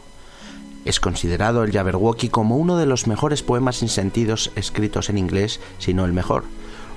Es 0.87 1.01
considerado 1.01 1.65
el 1.65 1.71
Jabberwocky 1.71 2.31
como 2.31 2.57
uno 2.57 2.79
de 2.79 2.87
los 2.87 3.07
mejores 3.07 3.43
poemas 3.43 3.77
sin 3.77 3.91
sentidos 3.91 4.51
escritos 4.57 5.11
en 5.11 5.19
inglés, 5.19 5.61
si 5.79 5.93
no 5.93 6.07
el 6.07 6.15
mejor. 6.15 6.45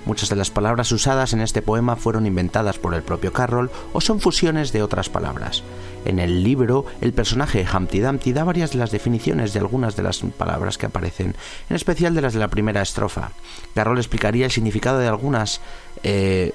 Muchas 0.06 0.30
de 0.30 0.36
las 0.36 0.50
palabras 0.50 0.92
usadas 0.92 1.34
en 1.34 1.42
este 1.42 1.62
poema 1.62 1.96
fueron 1.96 2.26
inventadas 2.26 2.80
por 2.80 2.96
el 2.96 3.04
propio 3.04 3.32
Carroll 3.32 3.70
o 3.94 4.02
son 4.02 4.20
fusiones 4.20 4.72
de 4.72 4.82
otras 4.82 5.10
palabras. 5.10 5.64
En 6.06 6.20
el 6.20 6.44
libro, 6.44 6.86
el 7.02 7.14
personaje 7.14 7.66
Humpty 7.72 8.00
Dumpty 8.00 8.34
da 8.34 8.44
varias 8.44 8.72
de 8.72 8.80
las 8.80 8.92
definiciones 8.92 9.54
de 9.54 9.60
algunas 9.60 9.96
de 9.96 10.04
las 10.04 10.22
palabras 10.38 10.80
que 10.80 10.88
aparecen, 10.88 11.36
en 11.70 11.76
especial 11.76 12.16
de 12.16 12.22
las 12.22 12.34
de 12.34 12.40
la 12.40 12.48
primera 12.48 12.82
estrofa. 12.82 13.32
Carroll 13.76 14.00
explicaría 14.00 14.46
el 14.46 14.52
significado 14.52 14.98
de 14.98 15.08
algunas 15.08 15.62
eh, 16.04 16.54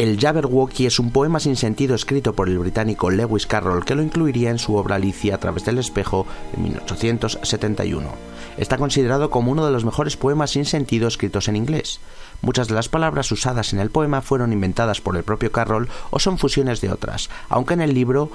El 0.00 0.18
Jabberwocky 0.18 0.86
es 0.86 0.98
un 0.98 1.10
poema 1.10 1.40
sin 1.40 1.56
sentido 1.56 1.94
escrito 1.94 2.32
por 2.32 2.48
el 2.48 2.58
británico 2.58 3.10
Lewis 3.10 3.46
Carroll 3.46 3.84
que 3.84 3.94
lo 3.94 4.02
incluiría 4.02 4.48
en 4.48 4.58
su 4.58 4.74
obra 4.76 4.94
Alicia 4.94 5.34
a 5.34 5.38
través 5.38 5.66
del 5.66 5.76
espejo 5.76 6.26
en 6.56 6.62
1871. 6.62 8.08
Está 8.56 8.78
considerado 8.78 9.28
como 9.28 9.52
uno 9.52 9.66
de 9.66 9.72
los 9.72 9.84
mejores 9.84 10.16
poemas 10.16 10.52
sin 10.52 10.64
sentido 10.64 11.06
escritos 11.06 11.48
en 11.48 11.56
inglés. 11.56 12.00
Muchas 12.42 12.68
de 12.68 12.74
las 12.74 12.88
palabras 12.88 13.30
usadas 13.32 13.72
en 13.72 13.80
el 13.80 13.90
poema 13.90 14.22
fueron 14.22 14.52
inventadas 14.52 15.00
por 15.00 15.16
el 15.16 15.24
propio 15.24 15.52
Carroll 15.52 15.88
o 16.10 16.18
son 16.18 16.38
fusiones 16.38 16.80
de 16.80 16.90
otras, 16.90 17.28
aunque 17.50 17.74
en 17.74 17.82
el 17.82 17.92
libro 17.92 18.30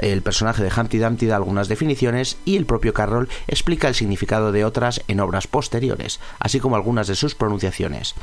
el 0.00 0.22
personaje 0.22 0.62
de 0.62 0.70
Humpty 0.70 0.98
Dumpty 0.98 1.26
da 1.26 1.36
algunas 1.36 1.68
definiciones 1.68 2.38
y 2.44 2.56
el 2.56 2.66
propio 2.66 2.94
Carroll 2.94 3.28
explica 3.48 3.88
el 3.88 3.94
significado 3.94 4.52
de 4.52 4.64
otras 4.64 5.02
en 5.08 5.20
obras 5.20 5.48
posteriores, 5.48 6.20
así 6.38 6.60
como 6.60 6.76
algunas 6.76 7.08
de 7.08 7.16
sus 7.16 7.34
pronunciaciones. 7.34 8.14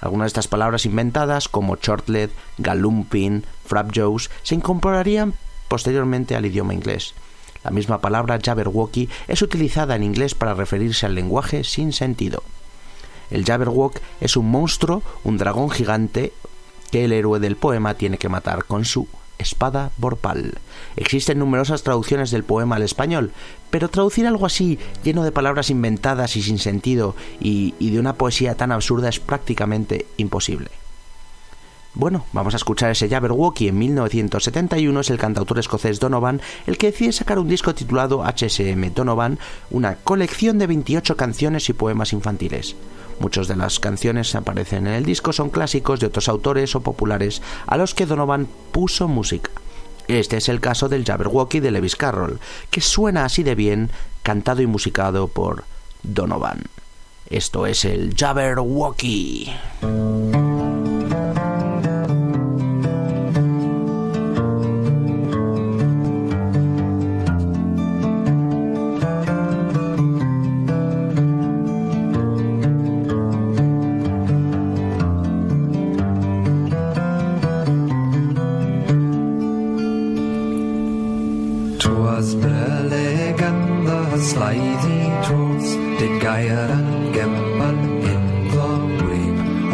Algunas 0.00 0.26
de 0.26 0.28
estas 0.28 0.48
palabras 0.48 0.86
inventadas, 0.86 1.48
como 1.48 1.76
shortlet, 1.76 2.30
galumping, 2.58 3.44
frapjaws, 3.64 4.30
se 4.42 4.54
incorporarían 4.54 5.34
posteriormente 5.68 6.36
al 6.36 6.46
idioma 6.46 6.74
inglés. 6.74 7.14
La 7.64 7.70
misma 7.70 8.00
palabra 8.00 8.38
Jabberwocky 8.42 9.08
es 9.28 9.42
utilizada 9.42 9.96
en 9.96 10.02
inglés 10.02 10.34
para 10.34 10.54
referirse 10.54 11.04
al 11.04 11.14
lenguaje 11.14 11.64
sin 11.64 11.92
sentido. 11.92 12.42
El 13.30 13.44
Jabberwock 13.44 13.98
es 14.20 14.36
un 14.36 14.50
monstruo, 14.50 15.02
un 15.24 15.38
dragón 15.38 15.70
gigante 15.70 16.32
que 16.90 17.04
el 17.04 17.12
héroe 17.12 17.38
del 17.38 17.56
poema 17.56 17.94
tiene 17.94 18.18
que 18.18 18.28
matar 18.28 18.64
con 18.64 18.84
su 18.84 19.08
espada 19.38 19.90
borpal. 19.96 20.58
Existen 20.96 21.38
numerosas 21.38 21.82
traducciones 21.82 22.30
del 22.30 22.44
poema 22.44 22.76
al 22.76 22.82
español, 22.82 23.32
pero 23.70 23.88
traducir 23.88 24.26
algo 24.26 24.46
así, 24.46 24.78
lleno 25.02 25.24
de 25.24 25.32
palabras 25.32 25.70
inventadas 25.70 26.36
y 26.36 26.42
sin 26.42 26.58
sentido, 26.58 27.14
y, 27.40 27.74
y 27.78 27.90
de 27.90 28.00
una 28.00 28.14
poesía 28.14 28.54
tan 28.56 28.72
absurda 28.72 29.08
es 29.08 29.20
prácticamente 29.20 30.06
imposible. 30.16 30.70
Bueno, 31.92 32.24
vamos 32.32 32.54
a 32.54 32.56
escuchar 32.56 32.92
ese 32.92 33.08
Jabberwocky. 33.08 33.68
En 33.68 33.78
1971 33.78 35.00
es 35.00 35.10
el 35.10 35.18
cantautor 35.18 35.58
escocés 35.58 35.98
Donovan 35.98 36.40
el 36.68 36.78
que 36.78 36.92
decide 36.92 37.10
sacar 37.10 37.40
un 37.40 37.48
disco 37.48 37.74
titulado 37.74 38.22
HSM 38.24 38.94
Donovan, 38.94 39.40
una 39.70 39.96
colección 39.96 40.58
de 40.58 40.68
28 40.68 41.16
canciones 41.16 41.68
y 41.68 41.72
poemas 41.72 42.12
infantiles. 42.12 42.76
Muchas 43.20 43.48
de 43.48 43.56
las 43.56 43.78
canciones 43.78 44.32
que 44.32 44.38
aparecen 44.38 44.86
en 44.86 44.94
el 44.94 45.04
disco 45.04 45.34
son 45.34 45.50
clásicos 45.50 46.00
de 46.00 46.06
otros 46.06 46.28
autores 46.28 46.74
o 46.74 46.80
populares 46.80 47.42
a 47.66 47.76
los 47.76 47.94
que 47.94 48.06
Donovan 48.06 48.48
puso 48.72 49.08
música. 49.08 49.50
Este 50.08 50.38
es 50.38 50.48
el 50.48 50.60
caso 50.60 50.88
del 50.88 51.04
Jabberwocky 51.04 51.60
de 51.60 51.70
Lewis 51.70 51.96
Carroll, 51.96 52.40
que 52.70 52.80
suena 52.80 53.26
así 53.26 53.42
de 53.42 53.54
bien, 53.54 53.90
cantado 54.22 54.62
y 54.62 54.66
musicado 54.66 55.28
por 55.28 55.64
Donovan. 56.02 56.62
Esto 57.28 57.66
es 57.66 57.84
el 57.84 58.14
Jabberwocky. 58.16 59.52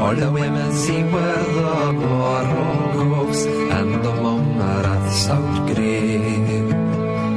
All 0.07 0.15
the 0.15 0.31
women 0.31 0.73
see 0.73 1.03
where 1.03 1.45
the 1.59 1.93
borrow 1.99 2.93
goes 2.95 3.45
and 3.45 3.93
the 4.05 4.13
mumraths 4.13 5.29
out 5.29 5.67
grave. 5.67 6.71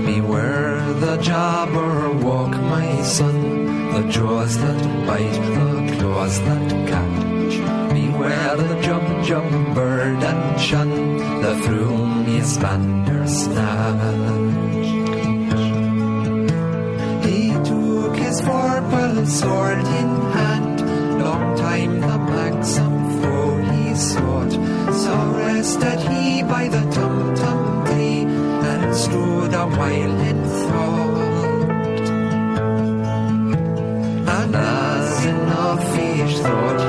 Beware 0.05 0.93
the 0.93 1.17
jabber 1.17 2.11
walk, 2.11 2.51
my 2.51 3.01
son, 3.01 3.65
the 3.93 4.03
jaws 4.11 4.55
that 4.59 5.07
bite, 5.07 5.41
the 5.57 5.97
claws 5.97 6.39
that 6.41 6.69
catch. 6.91 7.55
Beware 7.91 8.55
the 8.57 8.79
jump, 8.83 9.25
jump 9.25 9.73
bird 9.73 10.23
and 10.23 10.61
shun 10.61 11.17
the 11.41 11.55
frumious 11.65 12.55
bandersnatch. 12.57 14.91
He 17.25 17.49
took 17.65 18.15
his 18.15 18.39
purple 18.41 19.25
sword 19.25 19.79
in 19.79 20.28
So 25.59 25.65
rested 25.65 25.99
he 26.09 26.41
by 26.41 26.69
the 26.69 26.79
tum 26.89 27.35
tum 27.35 27.85
tree 27.85 28.23
and 28.23 28.95
stood 28.95 29.53
a 29.53 29.65
while 29.67 30.19
in 30.21 30.43
thought. 30.45 32.09
And 34.35 34.55
as 34.55 35.25
in 35.25 35.35
a 35.35 35.77
fish 35.93 36.39
thought 36.39 36.88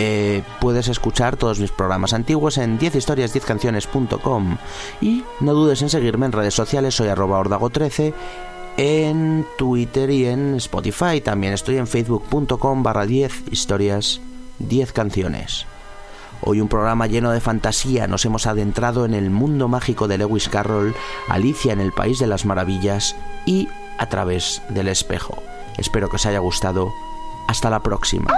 Eh, 0.00 0.44
puedes 0.60 0.86
escuchar 0.86 1.36
todos 1.36 1.58
mis 1.58 1.72
programas 1.72 2.12
antiguos 2.12 2.56
en 2.56 2.78
10historias10canciones.com 2.78 4.56
y 5.00 5.24
no 5.40 5.54
dudes 5.54 5.82
en 5.82 5.90
seguirme 5.90 6.26
en 6.26 6.30
redes 6.30 6.54
sociales, 6.54 6.94
soy 6.94 7.08
arroba 7.08 7.40
ordago13 7.42 8.14
en 8.76 9.44
Twitter 9.58 10.08
y 10.10 10.26
en 10.26 10.54
Spotify. 10.54 11.20
También 11.20 11.52
estoy 11.52 11.78
en 11.78 11.88
facebook.com 11.88 12.84
barra 12.84 13.06
10 13.06 13.50
historias 13.50 14.20
10 14.60 14.92
canciones. 14.92 15.66
Hoy 16.42 16.60
un 16.60 16.68
programa 16.68 17.08
lleno 17.08 17.32
de 17.32 17.40
fantasía, 17.40 18.06
nos 18.06 18.24
hemos 18.24 18.46
adentrado 18.46 19.04
en 19.04 19.14
el 19.14 19.30
mundo 19.30 19.66
mágico 19.66 20.06
de 20.06 20.18
Lewis 20.18 20.48
Carroll, 20.48 20.94
Alicia 21.28 21.72
en 21.72 21.80
el 21.80 21.90
País 21.90 22.20
de 22.20 22.28
las 22.28 22.44
Maravillas 22.44 23.16
y 23.46 23.66
a 23.98 24.08
través 24.08 24.62
del 24.68 24.86
espejo. 24.86 25.42
Espero 25.76 26.08
que 26.08 26.16
os 26.16 26.26
haya 26.26 26.38
gustado. 26.38 26.92
Hasta 27.48 27.68
la 27.68 27.82
próxima. 27.82 28.32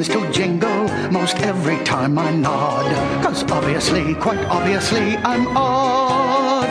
Begins 0.00 0.08
to 0.08 0.32
jingle 0.32 0.88
most 1.10 1.36
every 1.40 1.76
time 1.84 2.18
I 2.18 2.30
nod. 2.32 2.86
Cause 3.22 3.42
obviously, 3.50 4.14
quite 4.14 4.42
obviously, 4.46 5.16
I'm 5.18 5.46
odd. 5.56 6.70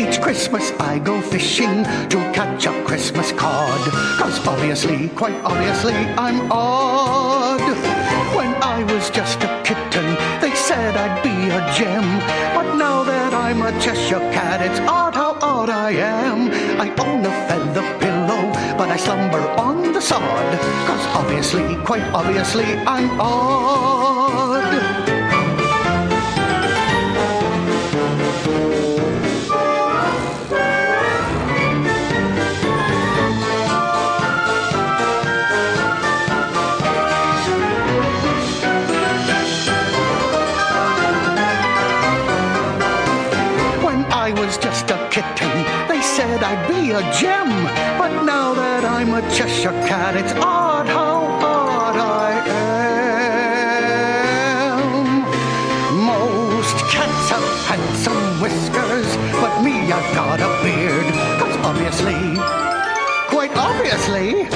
Each 0.00 0.20
Christmas 0.20 0.70
I 0.78 0.98
go 0.98 1.20
fishing 1.20 1.84
to 2.10 2.18
catch 2.32 2.66
a 2.66 2.84
Christmas 2.84 3.32
cod. 3.32 3.80
Cause 4.18 4.46
obviously, 4.46 5.08
quite 5.10 5.34
obviously, 5.44 5.94
I'm 5.94 6.50
odd. 6.52 7.60
When 8.36 8.54
I 8.62 8.84
was 8.84 9.10
just 9.10 9.42
a 9.42 9.62
kitten, 9.64 10.06
they 10.40 10.54
said 10.54 10.94
I'd 10.96 11.22
be 11.22 11.36
a 11.50 11.60
gem. 11.76 12.06
But 12.54 12.76
now 12.76 13.02
that 13.02 13.34
I'm 13.34 13.62
a 13.62 13.72
Cheshire 13.80 14.26
cat, 14.32 14.62
it's 14.62 14.80
odd 14.80 15.14
how 15.14 15.36
odd 15.42 15.70
I 15.70 15.92
am. 15.92 16.50
I 16.80 16.88
own 16.98 17.24
a 17.26 17.32
feather 17.48 18.01
but 18.82 18.90
I 18.90 18.96
slumber 18.96 19.38
on 19.60 19.92
the 19.92 20.00
sod. 20.00 20.58
Cause 20.88 21.06
obviously, 21.14 21.76
quite 21.84 22.02
obviously, 22.12 22.64
I'm 22.84 23.20
odd. 23.20 24.72
When 43.84 44.04
I 44.06 44.32
was 44.40 44.58
just 44.58 44.90
a 44.90 44.98
kitten, 45.08 45.52
they 45.86 46.02
said 46.02 46.42
I'd 46.42 46.66
be 46.66 46.90
a 46.90 47.02
gem. 47.12 47.71
I'm 49.14 49.22
a 49.22 49.30
Cheshire 49.30 49.72
cat, 49.86 50.16
it's 50.16 50.32
odd 50.36 50.86
how 50.86 51.24
odd 51.44 51.96
I 51.98 52.32
am. 54.80 55.20
Most 56.02 56.78
cats 56.88 57.28
have 57.28 57.44
handsome 57.68 58.40
whiskers, 58.40 59.16
but 59.32 59.62
me, 59.62 59.92
I've 59.92 60.14
got 60.14 60.40
a 60.40 60.48
beard. 60.64 61.04
Cause 61.38 61.56
obviously, 61.62 62.38
quite 63.28 63.54
obviously, 63.54 64.48